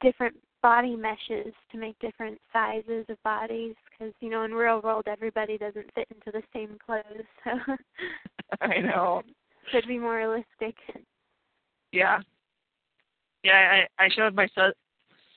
[0.00, 5.04] different body meshes to make different sizes of bodies because you know in real world
[5.06, 7.50] everybody doesn't fit into the same clothes, so
[8.60, 9.22] I know.
[9.72, 10.76] should be more realistic.
[11.92, 12.20] Yeah.
[13.42, 14.72] Yeah, I I showed my son,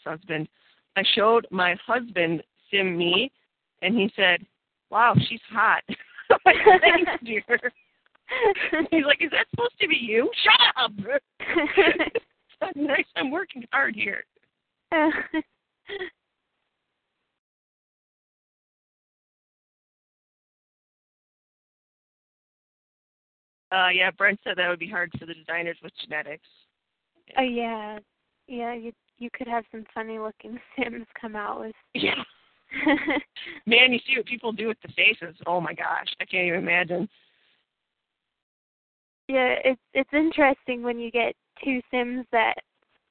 [0.05, 0.47] husband.
[0.95, 3.31] I showed my husband Sim me,
[3.83, 4.45] and he said,
[4.89, 5.83] "Wow, she's hot."
[6.43, 7.43] Thanks, dear.
[8.89, 10.91] He's like, "Is that supposed to be you?" Shut up.
[12.75, 13.05] nice.
[13.15, 14.23] I'm working hard here.
[23.71, 26.47] Uh, yeah, Brent said that would be hard for the designers with genetics.
[27.37, 27.97] oh yeah,
[28.47, 28.73] yeah.
[28.73, 31.75] You you could have some funny looking Sims come out with.
[31.95, 32.23] Yeah.
[33.65, 35.35] Man, you see what people do with the faces.
[35.45, 37.07] Oh my gosh, I can't even imagine.
[39.27, 42.55] yeah, it's it's interesting when you get two Sims that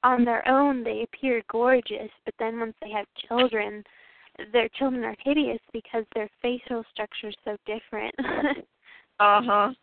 [0.03, 3.83] on their own they appear gorgeous, but then once they have children,
[4.51, 8.13] their children are hideous because their facial structure is so different.
[9.19, 9.73] Uh huh.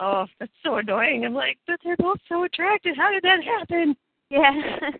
[0.00, 1.24] Oh, that's so annoying.
[1.24, 2.94] I'm like, but they're both so attractive.
[2.96, 3.94] How did that happen?
[4.30, 4.50] yeah.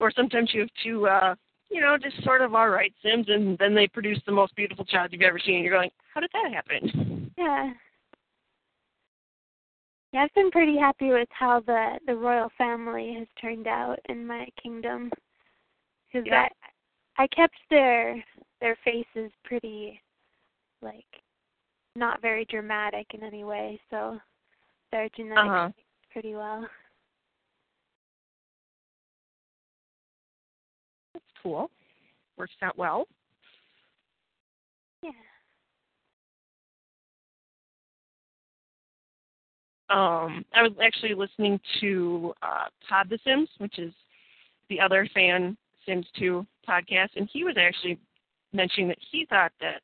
[0.00, 1.34] Or sometimes you have two, uh,
[1.70, 4.84] you know, just sort of all right Sims, and then they produce the most beautiful
[4.84, 5.56] child you've ever seen.
[5.56, 7.32] And you're going, how did that happen?
[7.38, 7.70] Yeah.
[10.12, 14.26] Yeah, I've been pretty happy with how the the royal family has turned out in
[14.26, 15.10] my kingdom.
[16.12, 16.48] Because Yeah.
[17.16, 18.22] I I kept their
[18.60, 20.00] their faces pretty
[20.82, 21.06] like
[21.96, 24.20] not very dramatic in any way, so
[24.90, 25.70] their genetics Uh-huh.
[26.10, 26.68] pretty well.
[31.42, 31.70] Cool.
[32.36, 33.06] Works out well.
[35.02, 35.10] Yeah.
[39.90, 43.92] um, I was actually listening to uh, Pod the Sims, which is
[44.68, 47.98] the other fan Sims 2 podcast, and he was actually
[48.52, 49.82] mentioning that he thought that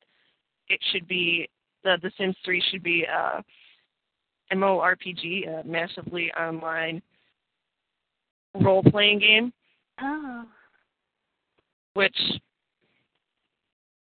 [0.69, 1.49] it should be
[1.83, 3.43] the The Sims 3 should be a
[4.53, 7.03] MMORPG, a massively online
[8.61, 9.53] role playing game,
[10.01, 10.45] Oh.
[11.97, 12.17] Which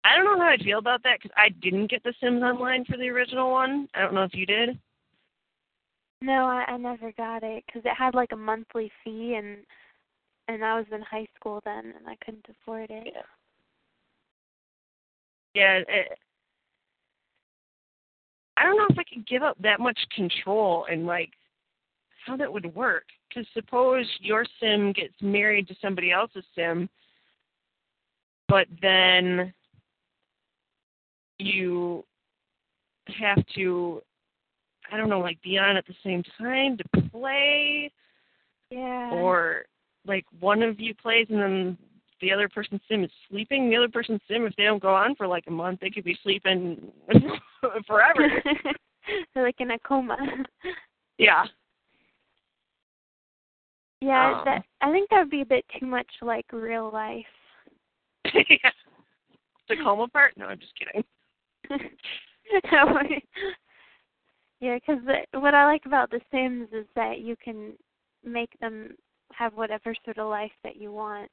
[0.03, 2.83] I don't know how I feel about that because I didn't get The Sims Online
[2.85, 3.87] for the original one.
[3.95, 4.77] I don't know if you did.
[6.21, 9.57] No, I, I never got it because it had like a monthly fee, and
[10.47, 13.07] and I was in high school then, and I couldn't afford it.
[13.13, 13.21] Yeah.
[15.53, 16.17] Yeah, it,
[18.57, 21.29] I don't know if I could give up that much control and like
[22.25, 23.05] how that would work.
[23.29, 26.89] Because suppose your sim gets married to somebody else's sim,
[28.47, 29.53] but then
[31.39, 32.03] you
[33.19, 34.01] have to,
[34.91, 37.91] I don't know, like be on at the same time to play,
[38.69, 39.11] Yeah.
[39.11, 39.65] or
[40.07, 41.77] like one of you plays and then
[42.21, 43.69] the other person's sim is sleeping.
[43.69, 46.03] The other person's sim, if they don't go on for like a month, they could
[46.05, 46.91] be sleeping
[47.87, 48.29] forever.
[49.35, 50.17] Like in a coma.
[51.19, 51.43] yeah.
[54.01, 54.41] yeah, Um.
[54.45, 57.23] that I think that would be a bit too much like real life.
[58.49, 58.71] yeah.
[59.69, 60.33] The coma part?
[60.37, 61.03] No, I'm just kidding.
[64.59, 65.01] yeah, because
[65.33, 67.73] what I like about The Sims is that you can
[68.23, 68.95] make them
[69.33, 71.29] have whatever sort of life that you want.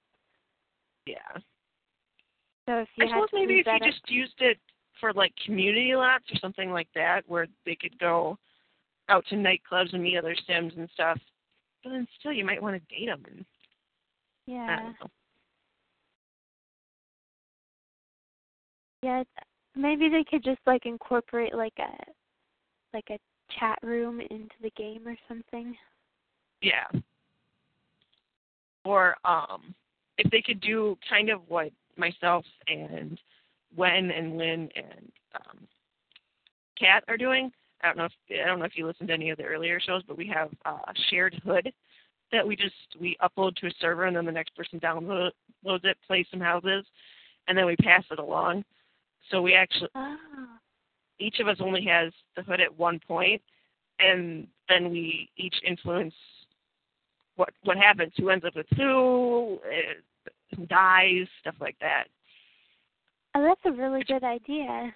[1.06, 1.16] Yeah.
[2.66, 4.58] So if you I suppose maybe if you that, just used it
[5.00, 8.38] for like community lots or something like that, where they could go
[9.08, 11.18] out to nightclubs and meet other Sims and stuff.
[11.82, 13.24] But then still, you might want to date them.
[13.28, 13.44] And,
[14.48, 14.92] I yeah,
[19.02, 19.24] yeah,
[19.74, 21.92] maybe they could just like incorporate like a
[22.94, 23.18] like a
[23.58, 25.76] chat room into the game or something.
[26.60, 27.00] Yeah.
[28.84, 29.74] Or um,
[30.18, 33.18] if they could do kind of what myself and
[33.76, 35.58] Wen and Lynn and um,
[36.78, 37.50] Kat are doing.
[37.82, 39.80] I don't know if I don't know if you listened to any of the earlier
[39.80, 41.72] shows, but we have uh, a shared hood
[42.30, 45.32] that we just we upload to a server and then the next person downloads
[45.64, 46.84] it, plays some houses,
[47.48, 48.64] and then we pass it along.
[49.30, 50.58] So we actually Oh.
[51.18, 53.42] each of us only has the hood at one point,
[53.98, 56.14] and then we each influence
[57.36, 62.04] what what happens, who ends up with who, uh, who dies, stuff like that.
[63.34, 64.94] Oh, that's a really good idea.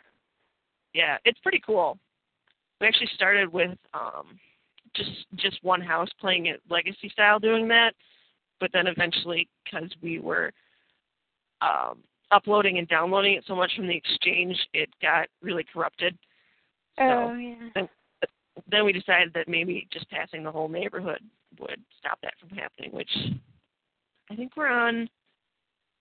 [0.93, 1.99] Yeah, it's pretty cool.
[2.81, 4.39] We actually started with um,
[4.95, 7.95] just just one house playing it legacy style, doing that,
[8.61, 10.53] but then eventually, because we were
[11.63, 11.99] um,
[12.31, 16.17] uploading and downloading it so much from the exchange, it got really corrupted.
[16.99, 17.87] So oh yeah.
[18.71, 21.21] then we decided that maybe just passing the whole neighborhood
[21.61, 23.11] would stop that from happening, which
[24.31, 25.09] I think we're on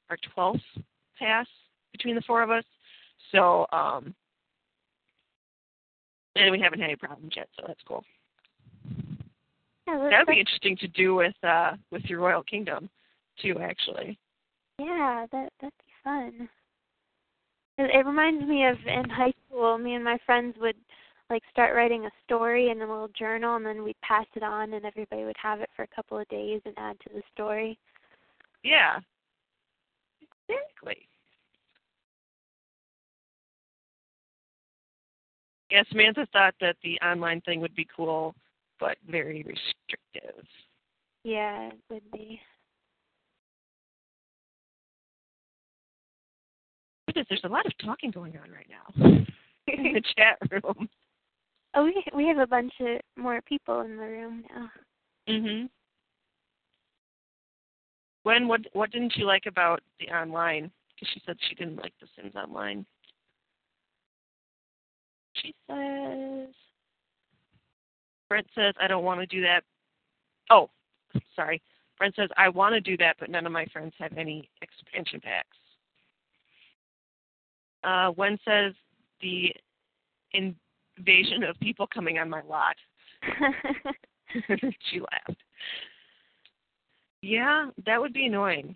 [0.09, 0.61] our 12th
[1.19, 1.47] pass
[1.91, 2.63] between the four of us.
[3.31, 4.13] So, um,
[6.35, 8.03] and we haven't had any problems yet, so that's cool.
[9.87, 12.89] Yeah, that, would be interesting to do with uh with your Royal Kingdom,
[13.41, 13.59] too.
[13.61, 14.17] Actually,
[14.79, 16.49] Yeah, that that'd be fun.
[17.77, 20.77] It, it reminds me of in high school, me and my friends would
[21.29, 24.73] like start writing a story in a little journal, and then we'd pass it on,
[24.73, 27.77] and everybody would have it for a couple of days and add to the story.
[28.63, 28.99] yeah,
[30.49, 31.07] exactly.
[35.71, 38.35] Yeah, Samantha thought that the online thing would be cool,
[38.79, 40.45] but very restrictive.
[41.23, 42.39] Yeah, it would be.
[47.15, 49.05] Goodness, there's a lot of talking going on right now
[49.67, 50.89] in the chat room.
[51.73, 54.69] Oh, we we have a bunch of more people in the room now.
[55.29, 55.69] Mhm.
[58.23, 60.71] When what what didn't you like about the online?
[60.93, 62.85] Because she said she didn't like The Sims Online.
[65.33, 66.53] She says.
[68.27, 69.63] Brent says I don't want to do that.
[70.49, 70.69] Oh,
[71.33, 71.61] sorry.
[71.97, 75.21] Brent says I want to do that, but none of my friends have any expansion
[75.21, 75.55] packs.
[77.85, 78.73] Uh, Wen says
[79.21, 79.53] the
[80.33, 82.75] invasion of people coming on my lot.
[84.89, 85.41] she laughed.
[87.21, 88.75] Yeah, that would be annoying.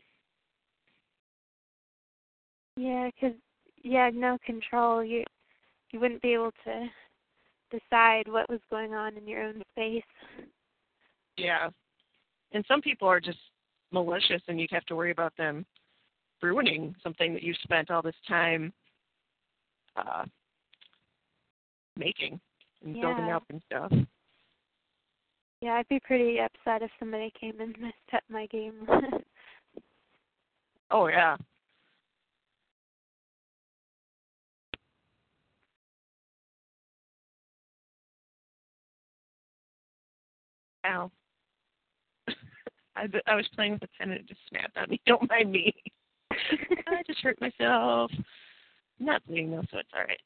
[2.77, 3.33] yeah, 'cause
[3.81, 5.03] you had no control.
[5.03, 5.23] You
[5.91, 6.89] you wouldn't be able to
[7.71, 10.03] decide what was going on in your own space.
[11.37, 11.69] Yeah.
[12.51, 13.39] And some people are just
[13.91, 15.65] malicious and you'd have to worry about them
[16.41, 18.71] ruining something that you've spent all this time
[19.99, 20.25] uh
[21.97, 22.39] making
[22.83, 23.91] and building up and stuff.
[25.61, 28.87] Yeah, I'd be pretty upset if somebody came and messed up my game.
[30.91, 31.37] Oh yeah.
[40.85, 41.11] Ow.
[42.95, 44.99] I, I was playing with a pen and it just snapped on me.
[45.05, 45.73] Don't mind me.
[46.31, 48.11] I just hurt myself.
[48.99, 50.19] I'm not bleeding though, so it's all right.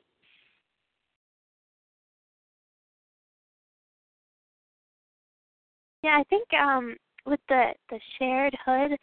[6.04, 6.96] Yeah, I think um
[7.26, 8.98] with the the shared hood,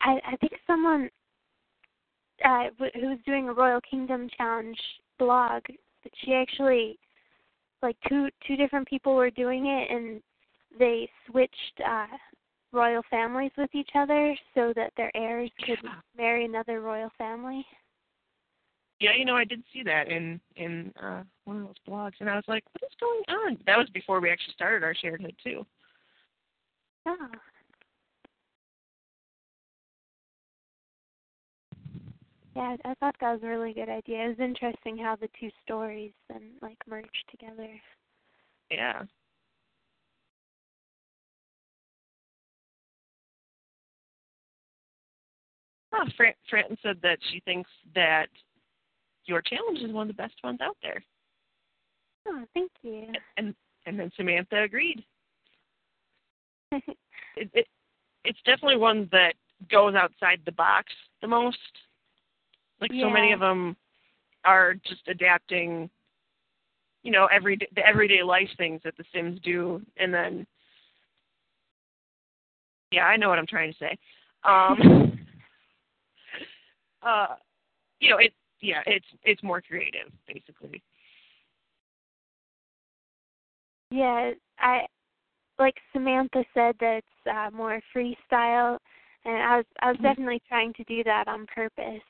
[0.00, 1.10] I I think someone
[2.44, 4.78] uh who was doing a Royal Kingdom challenge
[5.18, 5.62] blog,
[6.24, 6.98] she actually
[7.82, 10.22] like two two different people were doing it and
[10.78, 12.06] they switched uh
[12.72, 15.78] royal families with each other so that their heirs could
[16.16, 17.64] marry another royal family.
[19.04, 22.30] Yeah, you know, I did see that in in uh one of those blogs, and
[22.30, 25.20] I was like, "What is going on?" That was before we actually started our shared
[25.20, 25.66] hood too.
[27.04, 27.28] Oh.
[32.56, 34.24] Yeah, I thought that was a really good idea.
[34.24, 37.68] It was interesting how the two stories then like merged together.
[38.70, 39.02] Yeah.
[45.92, 48.28] Oh, Fran- Franton said that she thinks that
[49.26, 51.02] your challenge is one of the best ones out there.
[52.26, 53.06] Oh, thank you.
[53.36, 53.54] And
[53.86, 55.04] and then Samantha agreed.
[56.72, 56.96] it,
[57.36, 57.66] it
[58.24, 59.34] it's definitely one that
[59.70, 61.58] goes outside the box the most.
[62.80, 63.04] Like yeah.
[63.04, 63.76] so many of them
[64.44, 65.88] are just adapting,
[67.02, 70.46] you know, every the everyday life things that the Sims do, and then
[72.90, 73.98] yeah, I know what I'm trying to say.
[74.44, 75.18] Um,
[77.02, 77.34] uh,
[78.00, 78.32] you know, it
[78.64, 80.82] yeah, it's it's more creative basically.
[83.90, 84.86] Yeah, I
[85.58, 88.78] like Samantha said that it's uh, more freestyle,
[89.24, 90.02] and I was I was Mhm.
[90.02, 92.02] definitely trying to do that on purpose.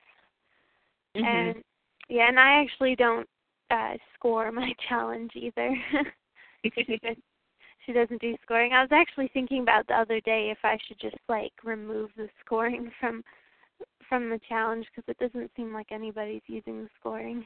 [1.17, 1.25] Mhm.
[1.27, 1.65] And
[2.09, 3.29] yeah, and I actually don't
[3.71, 5.77] uh score my challenge either.
[7.85, 8.73] she doesn't do scoring.
[8.73, 12.29] I was actually thinking about the other day if I should just like remove the
[12.45, 13.25] scoring from
[14.15, 17.45] from the challenge because it doesn't seem like anybody's using the scoring.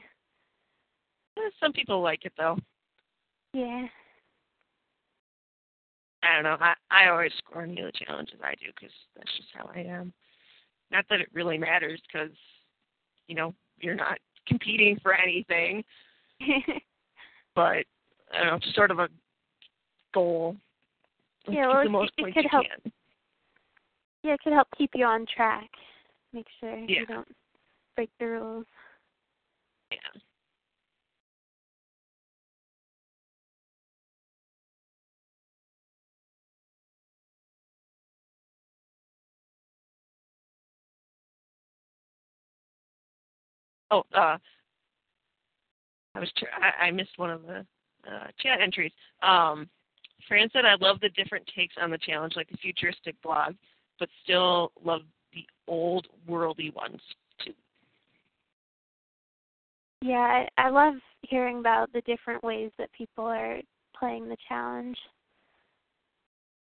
[1.35, 2.59] Eh, Some people like it though.
[3.53, 3.87] Yeah.
[6.21, 6.57] I don't know.
[6.59, 10.13] I I always score the challenges I do because that's just how I am.
[10.91, 12.35] Not that it really matters because,
[13.27, 15.83] you know, you're not competing for anything,
[17.55, 17.83] but
[18.31, 19.09] I don't know, just sort of a
[20.13, 20.55] goal.
[21.47, 22.65] Let's Yeah, well, the it- most it could help.
[22.83, 22.91] can.
[24.23, 25.69] yeah, it could help keep you on track.
[26.33, 26.99] Make sure Yeah.
[26.99, 27.35] you don't
[27.95, 28.65] break the rules.
[29.91, 29.97] Yeah.
[43.91, 44.37] Oh, uh,
[46.13, 47.65] I was tr- I, I missed one of the
[48.07, 48.91] uh, chat entries.
[49.23, 49.69] Um,
[50.27, 53.55] Fran said, "I love the different takes on the challenge, like the futuristic blog,
[53.99, 55.01] but still love
[55.33, 57.01] the old worldly ones
[57.43, 57.53] too."
[60.01, 63.59] Yeah, I, I love hearing about the different ways that people are
[63.97, 64.97] playing the challenge.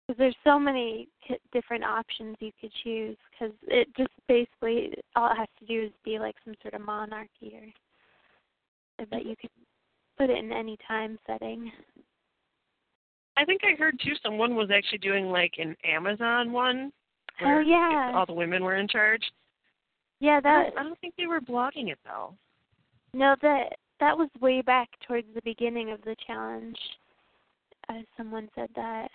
[0.07, 1.07] Because there's so many
[1.51, 3.17] different options you could choose.
[3.31, 6.81] Because it just basically all it has to do is be like some sort of
[6.81, 7.65] monarchy, or
[8.99, 9.29] that mm-hmm.
[9.29, 9.49] you could
[10.17, 11.71] put it in any time setting.
[13.35, 14.13] I think I heard too.
[14.21, 16.91] Someone was actually doing like an Amazon one.
[17.41, 19.23] Oh yeah, all the women were in charge.
[20.19, 20.37] yeah.
[20.37, 22.35] I That don't, I don't think they were blogging it though.
[23.13, 26.77] no, that that was way back towards the beginning of the challenge.
[27.89, 29.09] As someone said that.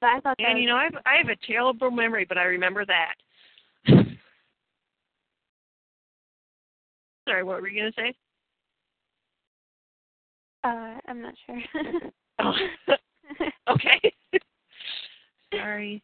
[0.00, 2.38] But I thought that And you know, I have I have a terrible memory, but
[2.38, 3.14] I remember that.
[7.28, 8.14] Sorry, what were you gonna say?
[10.62, 11.60] Uh, I'm not sure.
[12.38, 12.52] Oh,
[13.70, 14.12] okay.
[15.54, 16.02] Sorry.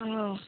[0.00, 0.38] Oh.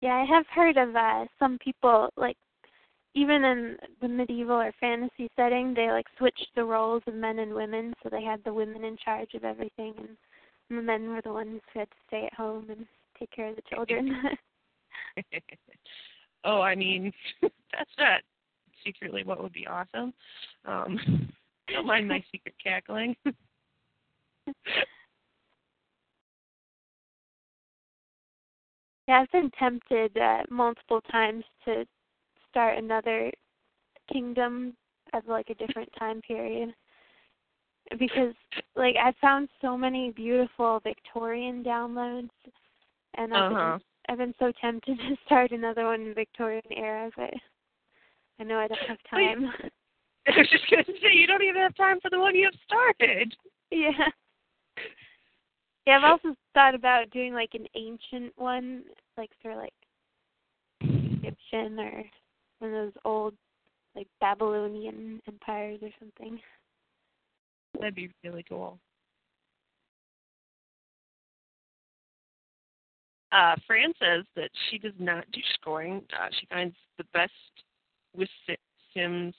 [0.00, 2.36] yeah, I have heard of uh some people like
[3.14, 7.54] even in the medieval or fantasy setting, they like switched the roles of men and
[7.54, 10.16] women, so they had the women in charge of everything and
[10.70, 12.86] the men were the ones who had to stay at home and
[13.18, 14.16] take care of the children.
[16.44, 17.12] oh, I mean,
[17.42, 18.20] that's not
[18.84, 20.12] secretly what would be awesome.
[20.64, 21.30] Um,
[21.68, 23.16] don't mind my secret cackling.
[29.06, 31.84] Yeah, I've been tempted uh, multiple times to
[32.48, 33.30] start another
[34.10, 34.74] kingdom
[35.12, 36.74] of like a different time period
[37.98, 38.34] because
[38.76, 42.30] like I found so many beautiful Victorian downloads,
[43.16, 43.56] and I've Uh-huh.
[43.60, 47.34] been I've been so tempted to start another one in Victorian era, but
[48.40, 49.36] I know I don't have Wait.
[49.36, 49.52] time.
[50.26, 52.60] I was just gonna say you don't even have time for the one you have
[52.66, 53.36] started.
[53.70, 54.08] yeah.
[55.86, 58.84] Yeah, I've also thought about doing like an ancient one,
[59.18, 59.74] like for like
[60.80, 62.04] Egyptian or
[62.58, 63.34] one of those old
[63.94, 66.40] like Babylonian empires or something.
[67.78, 68.78] That'd be really cool.
[73.32, 76.02] Uh, Fran says that she does not do scoring.
[76.12, 77.32] Uh, she finds the best
[78.16, 78.28] with
[78.94, 79.34] Sims.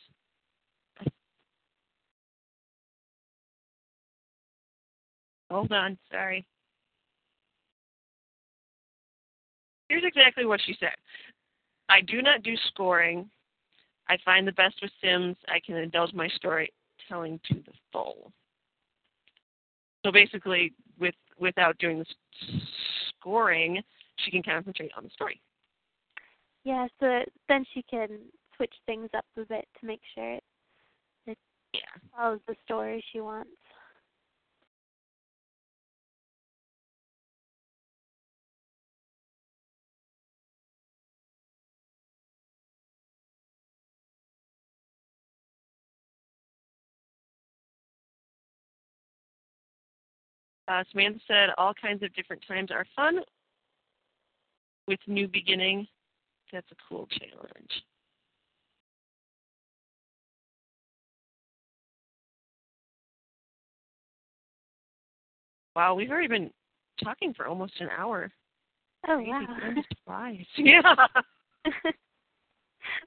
[5.49, 6.45] Hold on, sorry.
[9.89, 10.95] Here's exactly what she said.
[11.89, 13.29] I do not do scoring.
[14.09, 15.37] I find the best with Sims.
[15.47, 18.31] I can indulge my storytelling to the full.
[20.05, 22.05] So basically, with without doing the
[23.19, 23.81] scoring,
[24.17, 25.41] she can concentrate on the story.
[26.63, 28.19] Yeah, so then she can
[28.55, 30.43] switch things up a bit to make sure it,
[31.27, 31.37] it
[31.73, 31.81] Yeah.
[32.15, 33.51] follows the story she wants.
[50.67, 53.19] Uh, Samantha said all kinds of different times are fun
[54.87, 55.87] with new beginning.
[56.51, 57.71] That's a cool challenge.
[65.75, 66.51] Wow, we've already been
[67.03, 68.31] talking for almost an hour.
[69.07, 69.45] Oh wow.
[70.05, 70.45] flies.
[70.57, 70.81] Yeah.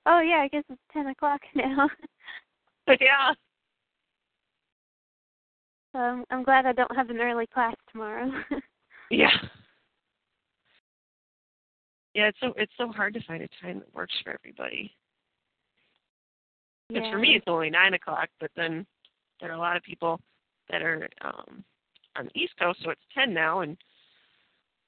[0.06, 1.88] oh yeah, I guess it's ten o'clock now.
[2.88, 3.32] yeah.
[5.94, 8.30] Um, I'm glad I don't have an early class tomorrow.
[9.10, 9.30] Yeah.
[12.14, 14.92] Yeah, it's so it's so hard to find a time that works for everybody.
[16.88, 17.12] Because yeah.
[17.12, 18.86] for me, it's only nine o'clock, but then
[19.40, 20.20] there are a lot of people
[20.70, 21.64] that are um,
[22.16, 23.76] on the East Coast, so it's ten now, and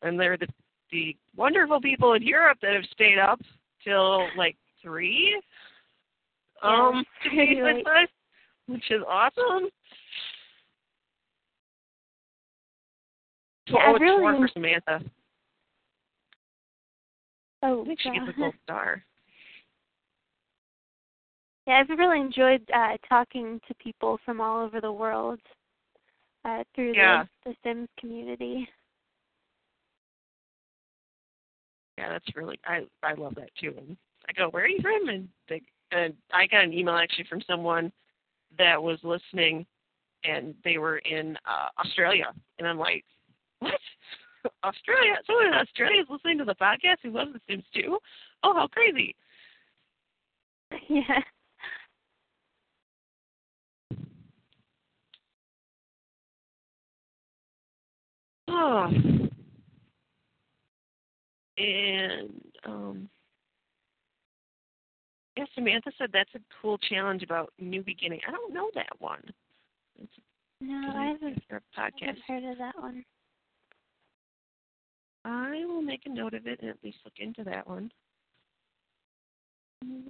[0.03, 0.48] and there are the
[0.90, 3.40] the wonderful people in Europe that have stayed up
[3.84, 5.40] till like three.
[6.62, 8.09] Yeah, Um, to be with us,
[8.66, 9.68] which is awesome.
[13.67, 15.01] Yeah, oh, I it's really four for Samantha.
[17.63, 19.05] oh, I think she gets a gold star.
[21.67, 25.39] Yeah, I've really enjoyed uh, talking to people from all over the world
[26.45, 27.25] uh, through Yeah.
[27.45, 28.69] the, the Sims community.
[31.99, 33.75] Yeah, that's really I I love that too.
[33.77, 33.97] And
[34.29, 35.09] I go, where are you from?
[35.11, 35.61] And they
[35.93, 37.93] and I got an email actually from someone
[38.57, 39.67] that was listening,
[40.25, 43.05] and they were in uh, Australia, and I'm like,
[43.61, 43.73] what?
[44.65, 45.15] Australia?
[45.27, 47.99] Someone in Australia is listening to the podcast who loves The Sims too?
[48.43, 49.15] Oh, how crazy!
[50.89, 51.21] yeah.
[58.49, 58.89] Oh.
[61.59, 63.11] And um
[65.37, 68.21] yeah, Samantha said that's a cool challenge about new beginning.
[68.27, 69.23] I don't know that one.
[70.03, 70.13] It's
[70.63, 72.01] No, I haven't, a I podcast.
[72.01, 73.05] haven't heard of that one.
[75.25, 77.91] I will make a note of it and at least look into that one.
[79.85, 80.03] Mm,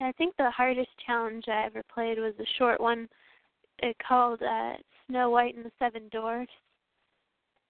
[0.00, 3.08] I think the hardest challenge I ever played was a short one
[3.82, 4.74] uh, called uh,
[5.06, 6.50] Snow White and the Seven Dwarfs.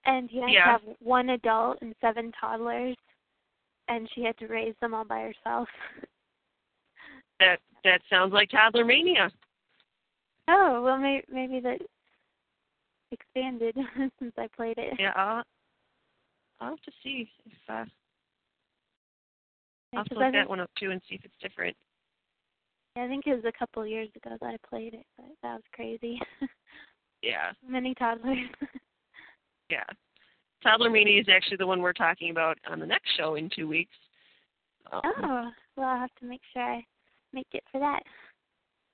[0.05, 0.63] And you had Yeah.
[0.65, 2.95] to have one adult and seven toddlers,
[3.87, 5.67] and she had to raise them all by herself.
[7.39, 9.31] That that sounds like toddler mania.
[10.47, 11.81] oh, well, may- maybe that
[13.11, 13.75] expanded
[14.19, 14.93] since I played it.
[14.99, 15.43] Yeah, I'll,
[16.59, 17.85] I'll have to see if uh,
[19.93, 21.75] I'll have to look that one up too and see if it's different.
[22.97, 25.53] I think it was a couple of years ago that I played it, but that
[25.53, 26.19] was crazy.
[27.21, 28.37] Yeah, Many toddlers.
[29.69, 29.83] yeah.
[30.63, 33.67] Toddler mania is actually the one we're talking about on the next show in two
[33.67, 33.95] weeks.
[34.91, 36.83] Um, oh, well, I'll have to make sure I
[37.33, 38.01] make it for that.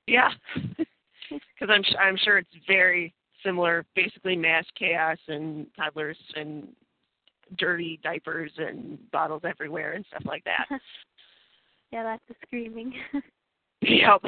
[0.07, 0.29] Yeah,
[1.29, 3.13] because I'm I'm sure it's very
[3.47, 3.85] similar.
[3.95, 6.67] Basically, mass chaos and toddlers and
[7.57, 10.65] dirty diapers and bottles everywhere and stuff like that.
[11.91, 12.93] yeah, lots of screaming.
[13.81, 14.21] yep.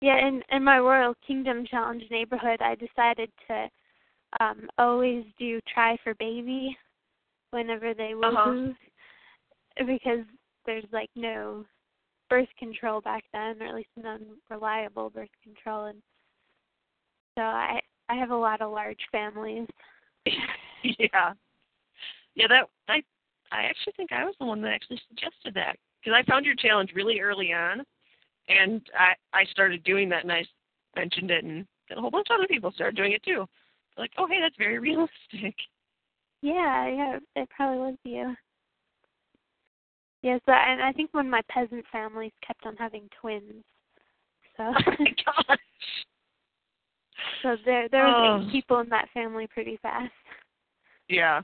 [0.00, 3.68] yeah, in in my Royal Kingdom Challenge neighborhood, I decided to
[4.40, 6.76] um always do try for baby
[7.50, 8.52] whenever they will Uh-huh.
[8.52, 8.76] move
[9.86, 10.24] because
[10.66, 11.64] there's like no
[12.28, 16.02] birth control back then, or at least non-reliable birth control, and
[17.38, 19.68] so I I have a lot of large families.
[20.26, 21.32] yeah.
[22.34, 23.02] Yeah, that I
[23.52, 26.56] I actually think I was the one that actually suggested that because I found your
[26.56, 27.84] challenge really early on,
[28.48, 30.44] and I I started doing that and I
[30.96, 33.46] mentioned it and then a whole bunch of other people started doing it too.
[33.96, 35.54] Like, oh hey, that's very realistic.
[36.42, 38.34] Yeah, yeah, it probably was you.
[40.22, 43.62] Yes, yeah, so, and I think one of my peasant families kept on having twins.
[44.56, 44.64] So.
[44.64, 45.14] Oh my
[45.48, 45.58] gosh.
[47.42, 48.46] So there there was oh.
[48.46, 50.12] eight people in that family pretty fast.
[51.08, 51.42] Yeah.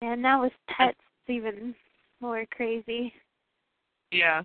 [0.00, 1.74] And now with pets, it's even
[2.20, 3.12] more crazy.
[4.12, 4.42] Yeah.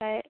[0.00, 0.26] But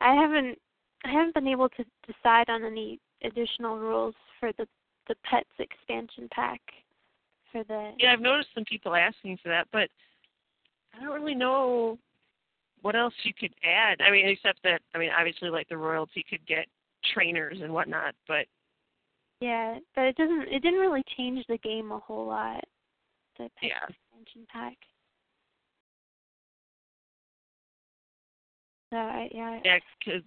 [0.00, 0.58] I haven't
[1.04, 4.66] I haven't been able to decide on any additional rules for the
[5.08, 6.60] the pets expansion pack
[7.52, 9.88] for the Yeah, I've noticed some people asking for that, but
[10.94, 11.98] I don't really know
[12.84, 14.02] what else you could add.
[14.02, 16.66] I mean, except that I mean, obviously like the royalty could get
[17.14, 18.46] trainers and whatnot, but
[19.40, 20.48] yeah, but it doesn't.
[20.50, 22.62] It didn't really change the game a whole lot.
[23.38, 23.88] The pet yeah.
[23.88, 24.76] expansion pack.
[28.90, 29.60] So I, yeah.
[29.64, 30.22] Yeah, because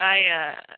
[0.00, 0.74] I uh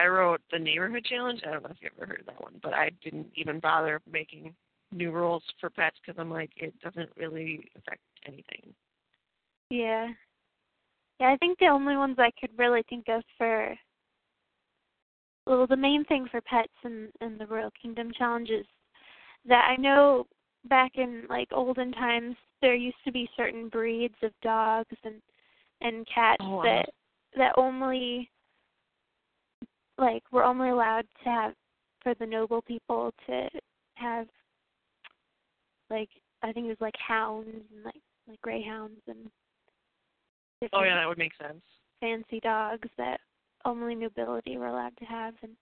[0.00, 1.40] I wrote the neighborhood challenge.
[1.44, 4.00] I don't know if you ever heard of that one, but I didn't even bother
[4.10, 4.54] making
[4.92, 8.72] new rules for pets because I'm like it doesn't really affect anything.
[9.70, 10.08] Yeah.
[11.20, 13.74] Yeah, I think the only ones I could really think of for
[15.46, 18.66] well, the main thing for pets and in the Royal Kingdom challenges
[19.46, 20.26] that I know
[20.68, 25.22] back in like olden times there used to be certain breeds of dogs and
[25.80, 26.88] and cats oh, that
[27.36, 28.28] that only
[29.98, 31.54] like were only allowed to have
[32.02, 33.48] for the noble people to
[33.94, 34.26] have
[35.90, 36.08] like
[36.42, 39.30] I think it was like hounds and like like greyhounds and
[40.72, 41.62] Oh yeah, that would make sense.
[42.00, 43.20] Fancy dogs that
[43.64, 45.52] only nobility were allowed to have and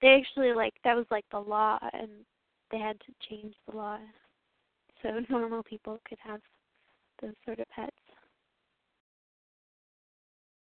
[0.00, 2.10] they actually like that was like the law and
[2.70, 3.98] they had to change the law
[5.02, 6.40] so normal people could have
[7.20, 7.90] those sort of pets.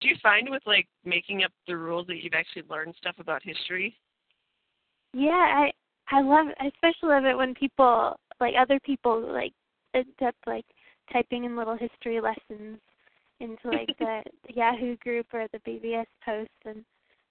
[0.01, 3.43] Do you find with like making up the rules that you've actually learned stuff about
[3.45, 3.95] history?
[5.13, 5.73] Yeah, I
[6.11, 9.53] I love I especially love it when people like other people like
[9.95, 10.65] end up like
[11.13, 12.79] typing in little history lessons
[13.41, 16.85] into like the, the Yahoo group or the BBS posts, and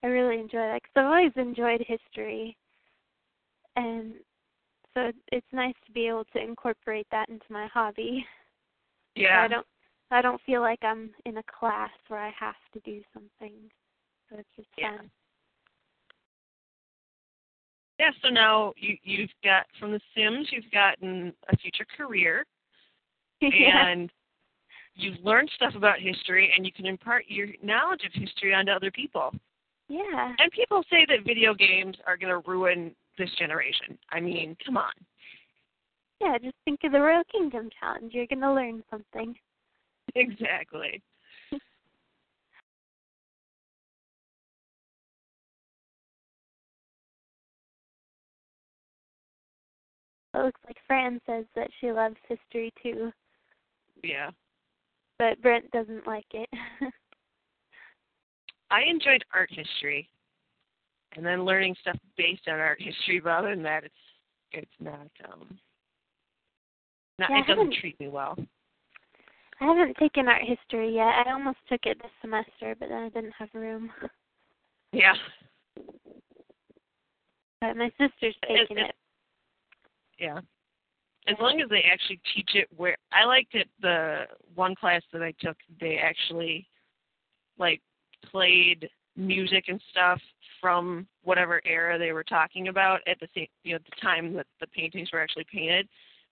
[0.03, 2.57] I really enjoy that because I've always enjoyed history,
[3.76, 4.14] and
[4.93, 8.26] so it's nice to be able to incorporate that into my hobby.
[9.16, 9.41] Yeah.
[9.41, 9.68] So I don't
[10.12, 13.53] I don't feel like I'm in a class where I have to do something.
[14.30, 14.97] So it's just yeah.
[14.97, 15.12] fun.
[17.99, 22.45] Yeah, so now you you've got from the Sims you've gotten a future career
[23.41, 23.88] yeah.
[23.88, 24.10] and
[25.00, 28.91] you've learned stuff about history and you can impart your knowledge of history onto other
[28.91, 29.34] people.
[29.88, 30.36] Yeah.
[30.38, 33.97] And people say that video games are going to ruin this generation.
[34.12, 34.91] I mean, come on.
[36.22, 38.14] Yeah, just think of the Royal Kingdom challenge.
[38.14, 39.36] You're going to learn something.
[40.16, 41.02] Exactly.
[50.34, 53.12] It looks like Fran says that she loves history too.
[54.04, 54.30] Yeah.
[55.20, 56.49] But Brent doesn't like it.
[58.72, 60.09] I enjoyed art history.
[61.15, 63.93] And then learning stuff based on art history, but other than that it's
[64.51, 65.59] it's not um
[67.17, 68.38] not yeah, it doesn't treat me well.
[69.59, 71.26] I haven't taken art history yet.
[71.26, 73.91] I almost took it this semester, but then I didn't have room.
[74.91, 75.13] Yeah.
[77.61, 78.95] But my sister's taking it, it.
[80.17, 80.39] Yeah.
[81.28, 85.22] As long as they actually teach it where I liked it the one class that
[85.22, 86.67] I took, they actually
[87.57, 87.82] like
[88.32, 90.20] played music and stuff
[90.61, 94.47] from whatever era they were talking about at the same you know, the time that
[94.59, 95.88] the paintings were actually painted.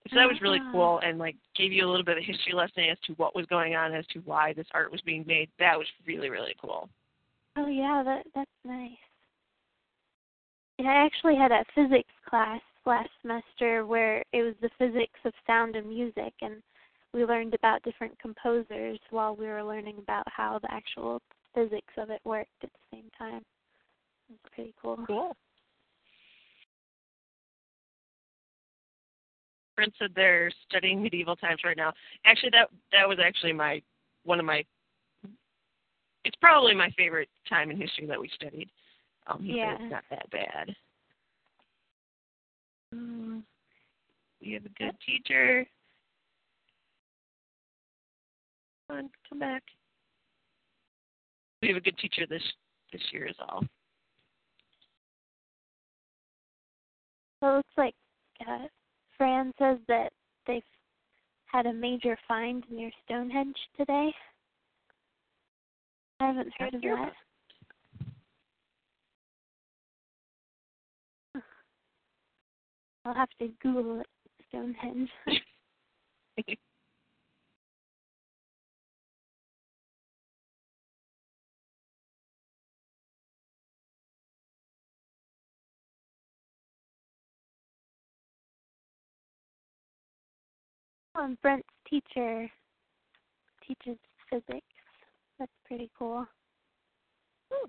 [0.10, 0.72] So that was really Ah.
[0.72, 3.46] cool and like gave you a little bit of history lesson as to what was
[3.48, 5.50] going on as to why this art was being made.
[5.60, 6.90] That was really, really cool.
[7.58, 8.92] Oh yeah, that that's nice.
[10.78, 15.34] Yeah, I actually had a physics class last semester where it was the physics of
[15.46, 16.64] sound and music and
[17.14, 21.22] we learned about different composers while we were learning about how the actual
[21.54, 23.42] physics of it worked at the same time.
[24.30, 24.98] It was pretty cool.
[25.06, 25.36] Cool.
[29.76, 31.94] Friends said they're studying medieval times right now.
[32.26, 33.82] Actually, that that was actually my
[34.24, 34.64] one of my.
[36.26, 38.70] It's probably my favorite time in history that we studied.
[39.28, 39.74] Um, he Yeah.
[39.74, 40.76] said it's not that bad.
[42.94, 43.44] Um,
[44.42, 45.66] we have a good teacher.
[48.88, 49.64] Come on, come back.
[51.62, 52.44] We have a good teacher this
[52.92, 53.64] this year is all.
[57.42, 57.96] Well, it looks like
[58.48, 58.68] uh,
[59.18, 60.12] Fran says that
[60.46, 60.62] they've
[61.46, 64.14] had a major find near Stonehenge today.
[66.20, 67.14] I haven't heard of that.
[73.08, 74.08] I'll have to Google it,
[74.50, 75.10] Stonehenge.
[91.20, 92.48] And Brent's teacher
[93.68, 93.98] teaches
[94.30, 94.62] physics.
[95.40, 96.28] That's pretty cool.
[97.52, 97.68] Oh,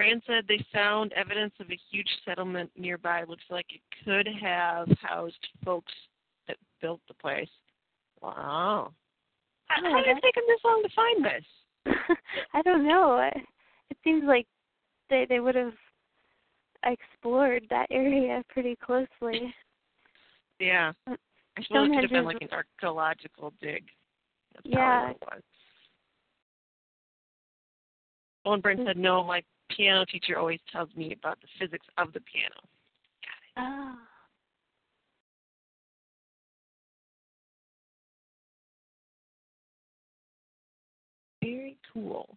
[0.00, 3.22] Fran said they found evidence of a huge settlement nearby.
[3.24, 5.92] Looks like it could have housed folks
[6.48, 7.50] that built the place.
[8.22, 8.92] Wow.
[9.66, 12.16] How, how did it take them this long to find this?
[12.54, 13.28] I don't know.
[13.90, 14.46] It seems like
[15.10, 15.74] they they would have
[16.86, 19.54] explored that area pretty closely.
[20.58, 20.92] Yeah.
[21.08, 21.16] Mm,
[21.58, 23.84] I suppose it could have been like an archaeological dig.
[24.54, 25.08] That's yeah.
[25.08, 25.42] Was.
[28.46, 29.02] Owen Brent said, mm-hmm.
[29.02, 29.42] no, my
[29.76, 32.54] piano teacher always tells me about the physics of the piano.
[33.56, 33.66] Got it.
[33.66, 33.94] Oh.
[41.42, 42.36] Very cool.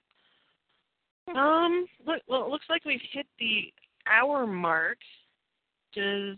[1.35, 3.71] Um, look, well, it looks like we've hit the
[4.09, 4.97] hour mark.
[5.93, 6.37] Does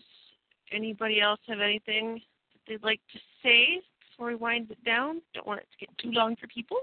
[0.72, 2.22] anybody else have anything
[2.54, 3.82] that they'd like to say
[4.12, 5.22] before we wind it down?
[5.34, 6.78] Don't want it to get too long for people.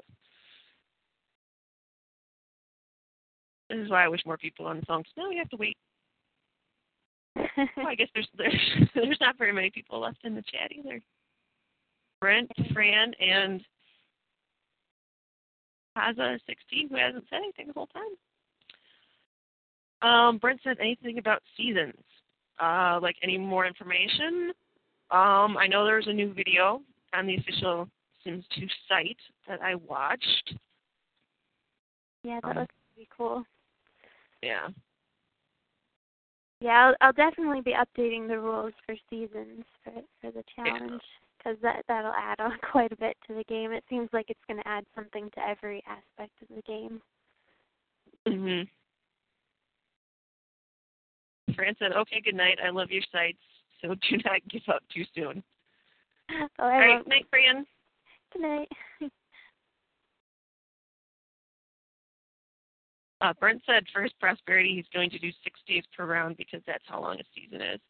[3.72, 5.02] This is why I wish more people on the phone.
[5.16, 5.78] No, you have to wait.
[7.34, 8.60] well, I guess there's there's
[8.94, 11.00] there's not very many people left in the chat either.
[12.20, 13.62] Brent, Fran, and
[15.96, 18.12] Haza sixteen who hasn't said anything the whole time.
[20.08, 21.94] Um, Brent said anything about seasons.
[22.60, 24.52] Uh, like any more information?
[25.10, 26.82] Um, I know there's a new video
[27.14, 27.88] on the official
[28.22, 29.16] Sims 2 site
[29.48, 30.54] that I watched.
[32.22, 33.44] Yeah, that Um, looks pretty cool.
[34.42, 34.68] Yeah.
[36.60, 41.02] Yeah, I'll, I'll definitely be updating the rules for seasons for for the challenge
[41.38, 43.72] because that that'll add on quite a bit to the game.
[43.72, 47.00] It seems like it's going to add something to every aspect of the game.
[48.28, 48.68] Mhm.
[51.56, 52.58] Fran said, "Okay, good night.
[52.64, 53.38] I love your sites,
[53.80, 55.42] so do not give up too soon."
[56.58, 57.66] Oh, I right, love- night, Fran.
[58.32, 58.68] Good night.
[63.22, 66.82] Uh, Brent said his prosperity he's going to do six days per round because that's
[66.86, 67.80] how long a season is.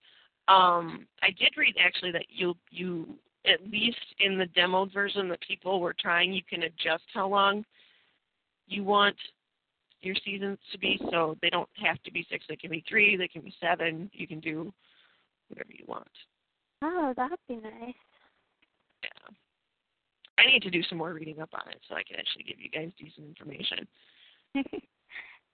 [0.46, 3.14] Um, I did read actually that you you
[3.46, 7.64] at least in the demoed version that people were trying you can adjust how long
[8.68, 9.16] you want
[10.02, 12.44] your seasons to be, so they don't have to be six.
[12.48, 13.16] They can be three.
[13.16, 14.10] They can be seven.
[14.12, 14.72] You can do
[15.48, 16.08] whatever you want.
[16.82, 17.94] Oh, that'd be nice.
[19.04, 19.34] Yeah.
[20.38, 22.58] I need to do some more reading up on it so I can actually give
[22.58, 23.86] you guys decent information.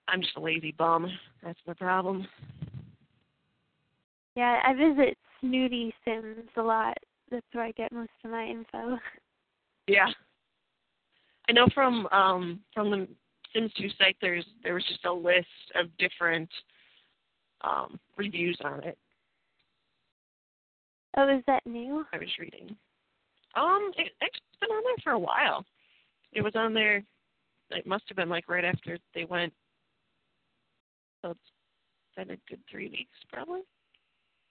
[0.09, 1.06] I'm just a lazy bum.
[1.42, 2.26] That's my problem.
[4.34, 6.96] yeah, I visit Snooty Sims a lot.
[7.30, 8.98] That's where I get most of my info.
[9.86, 10.09] Yeah.
[11.48, 13.09] I know from um from the
[13.54, 16.50] Sims 2 site there's there was just a list of different
[17.62, 18.98] um reviews on it.
[21.16, 22.04] Oh, is that new?
[22.12, 22.76] I was reading.
[23.56, 25.64] Um it, it's been on there for a while.
[26.32, 27.02] It was on there
[27.70, 29.52] it must have been like right after they went
[31.22, 31.40] so it's
[32.16, 33.60] been a good three weeks probably.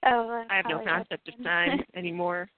[0.06, 2.50] Oh, I have no concept of time anymore.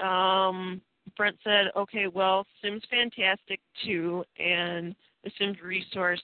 [0.00, 0.80] Um,
[1.16, 6.22] Brent said, okay, well, Sims Fantastic 2 and the Sims Resource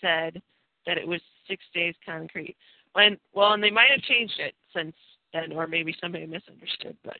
[0.00, 0.42] said
[0.86, 2.56] that it was six days concrete.
[2.92, 4.94] When well, and they might have changed it since
[5.32, 6.96] then, or maybe somebody misunderstood.
[7.04, 7.18] But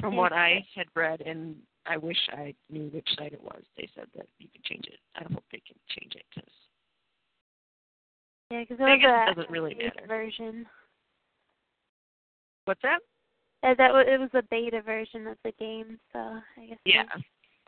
[0.00, 1.56] from what I had read, and
[1.88, 4.98] I wish I knew which site it was, they said that you could change it.
[5.16, 6.50] I hope they can change it because
[8.50, 10.06] yeah, because it doesn't really matter.
[10.06, 10.66] version.
[12.64, 13.00] what's that?
[13.62, 16.92] Uh, that wa- it was a beta version of the game, so I guess they
[16.92, 17.04] Yeah.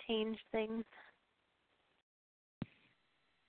[0.06, 0.84] changed things.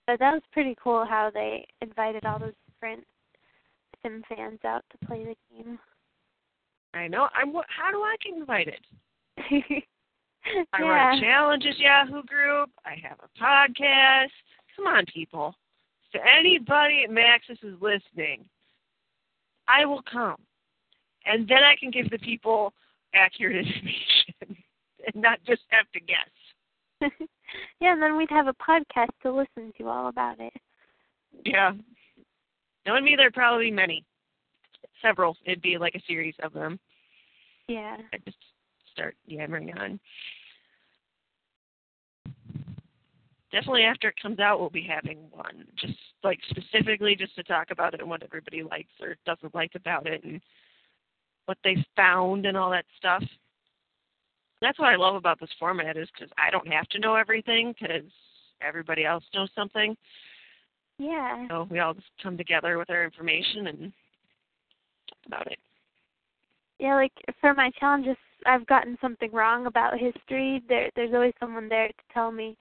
[0.07, 3.05] But that was pretty cool how they invited all those different
[4.01, 5.79] Sim fans out to play the game.
[6.93, 7.29] I know.
[7.33, 7.53] I'm.
[7.67, 8.85] How do I get invited?
[10.45, 10.85] I yeah.
[10.85, 12.69] run a challenges Yahoo group.
[12.85, 14.29] I have a podcast.
[14.75, 15.53] Come on, people.
[16.13, 18.43] To anybody at Maxis is listening,
[19.67, 20.37] I will come,
[21.25, 22.73] and then I can give the people
[23.13, 24.63] accurate information
[25.05, 27.11] and not just have to guess.
[27.79, 30.53] yeah, and then we'd have a podcast to listen to all about it.
[31.45, 31.71] Yeah.
[32.85, 34.03] Knowing me, there'd probably be many.
[35.01, 35.35] Several.
[35.45, 36.79] It'd be like a series of them.
[37.67, 37.97] Yeah.
[38.13, 38.37] I'd just
[38.93, 39.99] start yammering on.
[43.51, 45.65] Definitely after it comes out, we'll be having one.
[45.75, 49.71] Just like specifically just to talk about it and what everybody likes or doesn't like
[49.75, 50.39] about it and
[51.45, 53.23] what they found and all that stuff.
[54.61, 57.73] That's what I love about this format is because I don't have to know everything
[57.77, 58.09] because
[58.61, 59.97] everybody else knows something.
[60.97, 61.47] Yeah.
[61.49, 63.79] So we all just come together with our information and
[65.09, 65.57] talk about it.
[66.79, 70.63] Yeah, like for my challenges, I've gotten something wrong about history.
[70.67, 72.57] There, there's always someone there to tell me,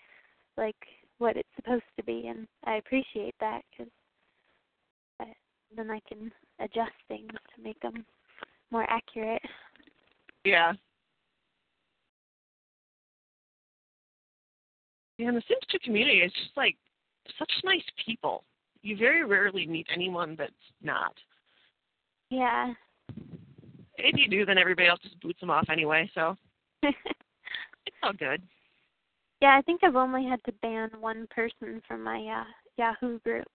[0.56, 0.76] like
[1.18, 3.92] what it's supposed to be, and I appreciate that because
[5.20, 5.24] uh,
[5.76, 8.04] then I can adjust things to make them
[8.70, 9.42] more accurate.
[10.44, 10.72] Yeah.
[15.18, 16.76] Yeah, and the Sims 2 community is just like
[17.38, 18.44] such nice people.
[18.82, 20.52] You very rarely meet anyone that's
[20.82, 21.12] not.
[22.30, 22.72] Yeah.
[23.99, 26.36] If you do, then everybody else just boots them off anyway, so
[26.82, 28.43] it's all good.
[29.41, 32.45] Yeah, I think I've only had to ban one person from my uh,
[32.76, 33.49] Yahoo group.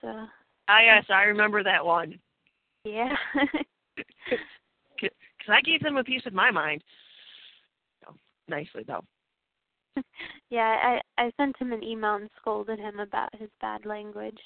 [0.00, 0.26] So.
[0.68, 2.18] Ah, yes, I remember that one.
[2.84, 3.14] Yeah.
[5.42, 6.84] Because I gave them a piece of my mind.
[8.08, 8.14] Oh,
[8.48, 9.02] nicely, though.
[10.50, 14.38] yeah, I I sent him an email and scolded him about his bad language.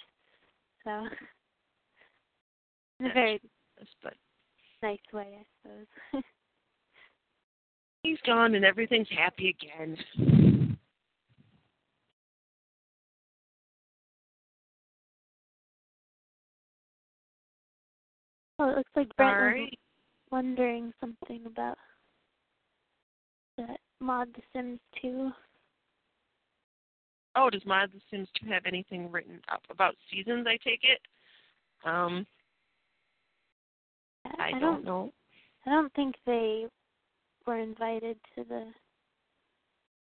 [0.84, 1.04] So.
[3.00, 3.40] Very
[4.02, 4.14] but
[4.82, 6.22] nice way, I suppose.
[8.02, 9.96] He's gone and everything's happy again.
[18.58, 19.70] Oh, it looks like Brent All was
[20.30, 21.76] wondering something about
[23.58, 23.66] the
[24.00, 25.30] mod The Sims 2.
[27.38, 31.00] Oh, does Mod The Sims 2 have anything written up about seasons, I take it?
[31.84, 32.26] Um,
[34.38, 35.12] I, I don't know.
[35.66, 36.66] I don't think they
[37.46, 38.66] were invited to the.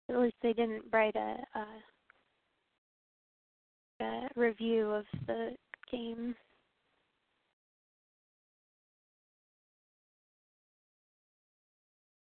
[0.08, 1.36] At least they didn't write a,
[4.00, 5.56] a, a review of the
[5.90, 6.34] game.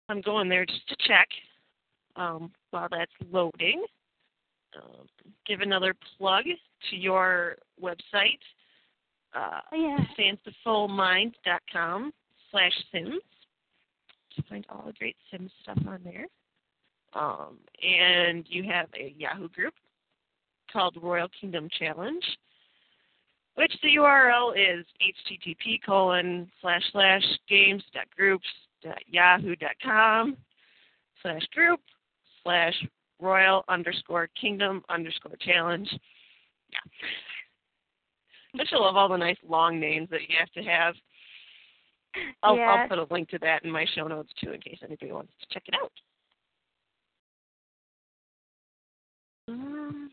[0.10, 1.28] I'm going there just to check
[2.16, 3.86] um, while that's loading.
[4.76, 5.08] Um,
[5.48, 6.46] give another plug
[6.90, 8.40] to your website,
[9.36, 10.06] uh, Oh yeah.
[10.66, 12.12] fancifulmind.com
[12.52, 13.22] slash sims
[14.36, 16.26] to find all the great Sims stuff on there.
[17.14, 19.74] Um, and you have a Yahoo group
[20.72, 22.24] called Royal Kingdom Challenge,
[23.56, 28.46] which the URL is http colon slash slash games dot groups
[28.84, 30.38] dot yahoo dot com
[31.22, 31.80] slash group
[32.44, 32.74] slash
[33.20, 35.90] royal underscore kingdom underscore challenge.
[36.72, 36.78] Yeah.
[38.56, 40.96] Don't you love all the nice long names that you have to have?
[42.42, 42.64] I'll, yeah.
[42.64, 45.32] I'll put a link to that in my show notes too in case anybody wants
[45.40, 45.92] to check it out.
[49.48, 50.10] Um,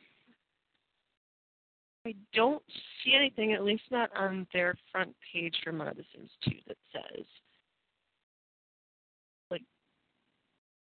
[2.06, 2.62] I don't
[3.02, 6.76] see anything, at least not on their front page for Mod The Sims 2 that
[6.92, 7.24] says.
[9.50, 9.62] Like,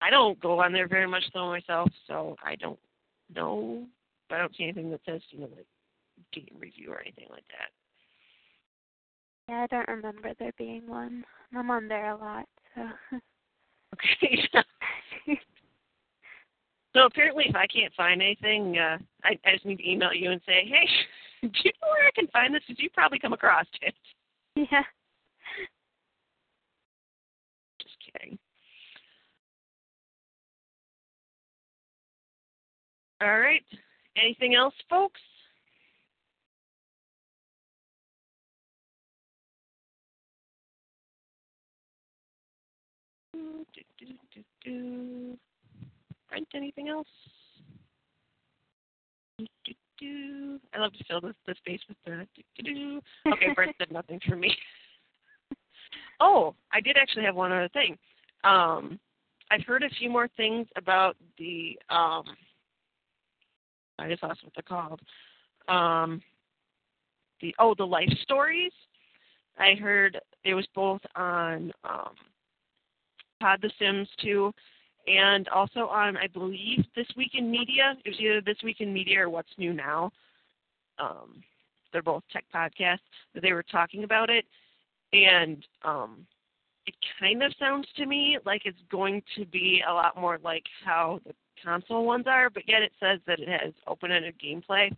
[0.01, 2.79] I don't go on there very much though myself, so I don't
[3.35, 3.85] know.
[4.31, 5.67] I don't see anything that says, you know, like
[6.33, 7.71] game review or anything like that.
[9.49, 11.25] Yeah, I don't remember there being one.
[11.55, 12.83] I'm on there a lot, so.
[13.95, 14.47] Okay.
[16.93, 20.33] so apparently, if I can't find anything, uh, I, I just need to email you
[20.33, 20.87] and say, hey,
[21.49, 22.63] do you know where I can find this?
[22.67, 23.95] Because you probably come across it.
[24.57, 24.83] yeah.
[27.81, 28.39] Just kidding.
[33.23, 33.65] All right.
[34.17, 35.21] Anything else, folks?
[43.75, 45.39] Do, do, do, do.
[46.29, 47.07] Brent, anything else?
[49.39, 50.61] Do, do, do.
[50.75, 53.01] I love to fill this the space with the do, do, do.
[53.33, 54.55] Okay, Brent said nothing for me.
[56.21, 57.97] oh, I did actually have one other thing.
[58.45, 58.99] Um,
[59.51, 62.25] I've heard a few more things about the um,
[63.99, 65.01] I just lost what they're called.
[65.69, 66.23] Um,
[67.41, 68.73] the oh, the life stories.
[69.59, 72.15] I heard it was both on um,
[73.47, 74.53] Pod the Sims 2
[75.07, 77.95] and also on I believe This Week in Media.
[78.05, 80.11] It was either This Week in Media or What's New Now.
[80.99, 81.45] Um,
[81.93, 82.99] they're both tech podcasts.
[83.41, 84.47] They were talking about it,
[85.13, 86.27] and um,
[86.87, 90.65] it kind of sounds to me like it's going to be a lot more like
[90.85, 91.33] how the
[91.65, 94.91] console ones are, but yet it says that it has open-ended gameplay.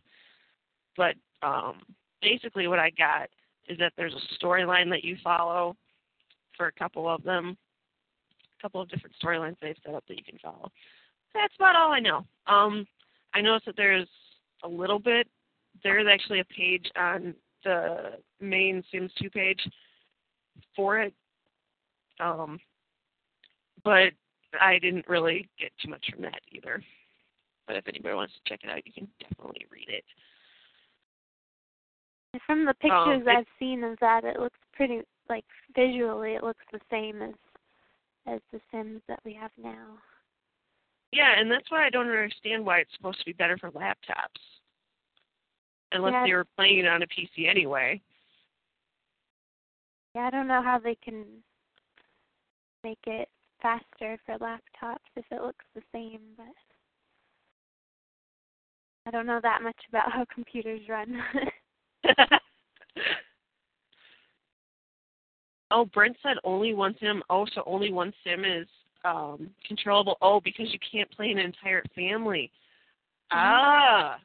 [0.97, 1.83] But um,
[2.23, 3.29] basically, what I got
[3.69, 5.77] is that there's a storyline that you follow
[6.57, 7.59] for a couple of them,
[8.61, 10.71] couple of different storylines they've set up that you can follow.
[11.35, 12.25] That's about all I know.
[12.47, 12.87] Um,
[13.35, 14.09] I noticed that there's
[14.65, 15.29] a little bit.
[15.83, 19.61] There's actually a page on the main Sims 2 page
[20.75, 21.15] for it.
[22.21, 22.59] Um,
[23.85, 24.13] but
[24.61, 26.83] I didn't really get too much from that either.
[27.67, 30.05] But if anybody wants to check it out, you can definitely read it.
[32.47, 35.45] From the pictures Um, it- I've seen of that, it looks pretty like
[35.75, 37.35] visually, it looks the same as
[38.29, 39.99] as the Sims that we have now.
[41.13, 44.41] Yeah, and that's why I don't understand why it's supposed to be better for laptops.
[45.93, 46.27] Unless Yeah.
[46.27, 48.01] they were playing it on a PC anyway.
[50.15, 51.43] Yeah, I don't know how they can
[52.85, 53.29] make it
[53.63, 56.47] faster for laptops if it looks the same, but
[59.07, 61.23] I don't know that much about how computers run.
[65.71, 67.23] oh, Brent said only one sim.
[67.31, 68.67] Oh, so only one sim is
[69.05, 70.17] um controllable.
[70.21, 72.51] Oh, because you can't play an entire family.
[73.31, 74.19] Ah.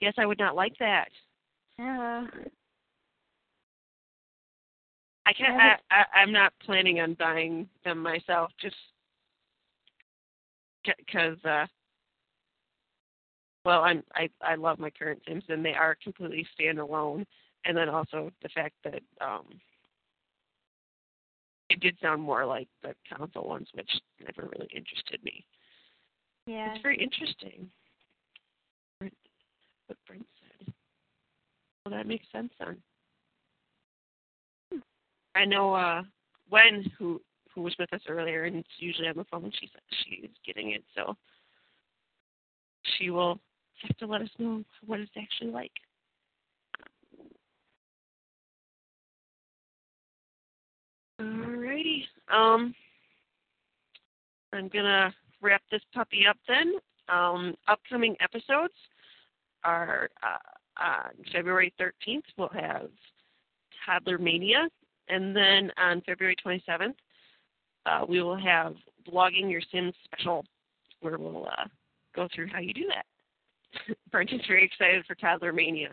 [0.00, 1.08] Yes, I would not like that.
[1.78, 2.26] yeah.
[5.26, 5.60] I can't.
[5.60, 8.76] I, I, I'm not planning on buying them myself, just
[10.84, 11.36] because.
[11.44, 11.66] Uh,
[13.64, 14.04] well, I'm.
[14.14, 17.26] I I love my current Sims, and they are completely standalone.
[17.64, 19.46] And then also the fact that um,
[21.68, 23.90] it did sound more like the console ones, which
[24.20, 25.44] never really interested me.
[26.46, 26.72] Yeah.
[26.72, 27.70] It's very interesting.
[29.00, 30.74] What Brent said.
[31.84, 32.76] Well, that makes sense then.
[35.34, 36.02] I know uh
[36.50, 37.20] Wen who
[37.54, 40.70] who was with us earlier and it's usually on the phone she said she's getting
[40.72, 41.14] it, so
[42.98, 43.38] she will
[43.82, 45.72] have to let us know what it's actually like.
[51.20, 52.04] Alrighty.
[52.32, 52.74] Um
[54.52, 56.74] I'm gonna wrap this puppy up then.
[57.08, 58.74] Um upcoming episodes
[59.64, 62.22] are uh, on February 13th.
[62.38, 62.88] We'll have
[63.84, 64.68] Toddler Mania,
[65.08, 66.94] and then on February 27th,
[67.86, 68.74] uh, we will have
[69.08, 70.44] Blogging Your Sims special,
[71.00, 71.64] where we'll uh,
[72.14, 73.96] go through how you do that.
[74.10, 75.90] Brent is very excited for Toddler Mania.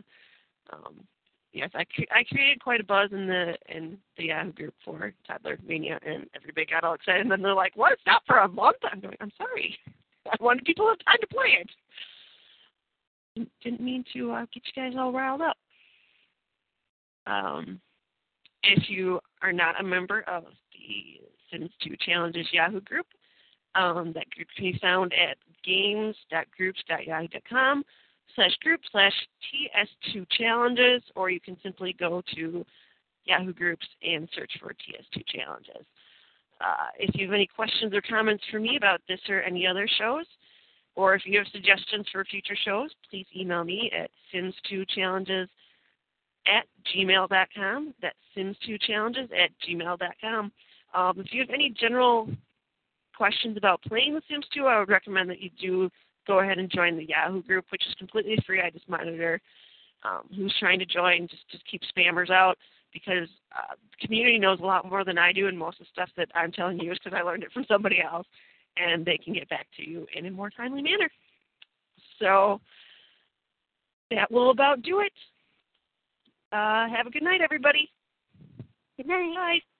[0.71, 1.05] Um,
[1.53, 5.13] yes, I, cre- I created quite a buzz in the in the Yahoo group for
[5.27, 7.21] Toddler Mania, and everybody got all excited.
[7.21, 7.93] And then they're like, "What?
[7.93, 9.77] It's not for a month?" I'm going, "I'm sorry.
[10.31, 11.69] I wanted people to have time to play it."
[13.35, 15.57] Didn't- Didn't mean to uh, get you guys all riled up.
[17.25, 17.80] Um,
[18.63, 20.43] if you are not a member of
[20.73, 21.21] the
[21.51, 23.07] Sims 2 Challenges Yahoo group,
[23.75, 27.84] um, that group can be found at games.groups.yahoo.com
[28.35, 29.14] slash group slash
[29.51, 32.65] TS2 Challenges, or you can simply go to
[33.26, 35.85] Yahoo Groups and search for TS2 Challenges.
[36.61, 39.88] Uh, if you have any questions or comments for me about this or any other
[39.97, 40.26] shows,
[40.95, 45.47] or if you have suggestions for future shows, please email me at sims2challenges
[46.45, 46.65] at
[46.95, 47.93] gmail.com.
[48.01, 50.51] That's sims2challenges at gmail.com.
[50.93, 52.30] Um, if you have any general
[53.15, 55.89] questions about playing The Sims 2, I would recommend that you do
[56.27, 58.61] go ahead and join the Yahoo group, which is completely free.
[58.61, 59.41] I just monitor
[60.03, 62.57] um, who's trying to join, just just keep spammers out
[62.93, 65.91] because uh, the community knows a lot more than I do, and most of the
[65.91, 68.27] stuff that I'm telling you is because I learned it from somebody else,
[68.77, 71.09] and they can get back to you in a more timely manner.
[72.19, 72.61] So
[74.11, 75.11] that will about do it.
[76.51, 77.89] Uh, have a good night, everybody.
[78.97, 79.33] Good night.
[79.35, 79.72] Bye.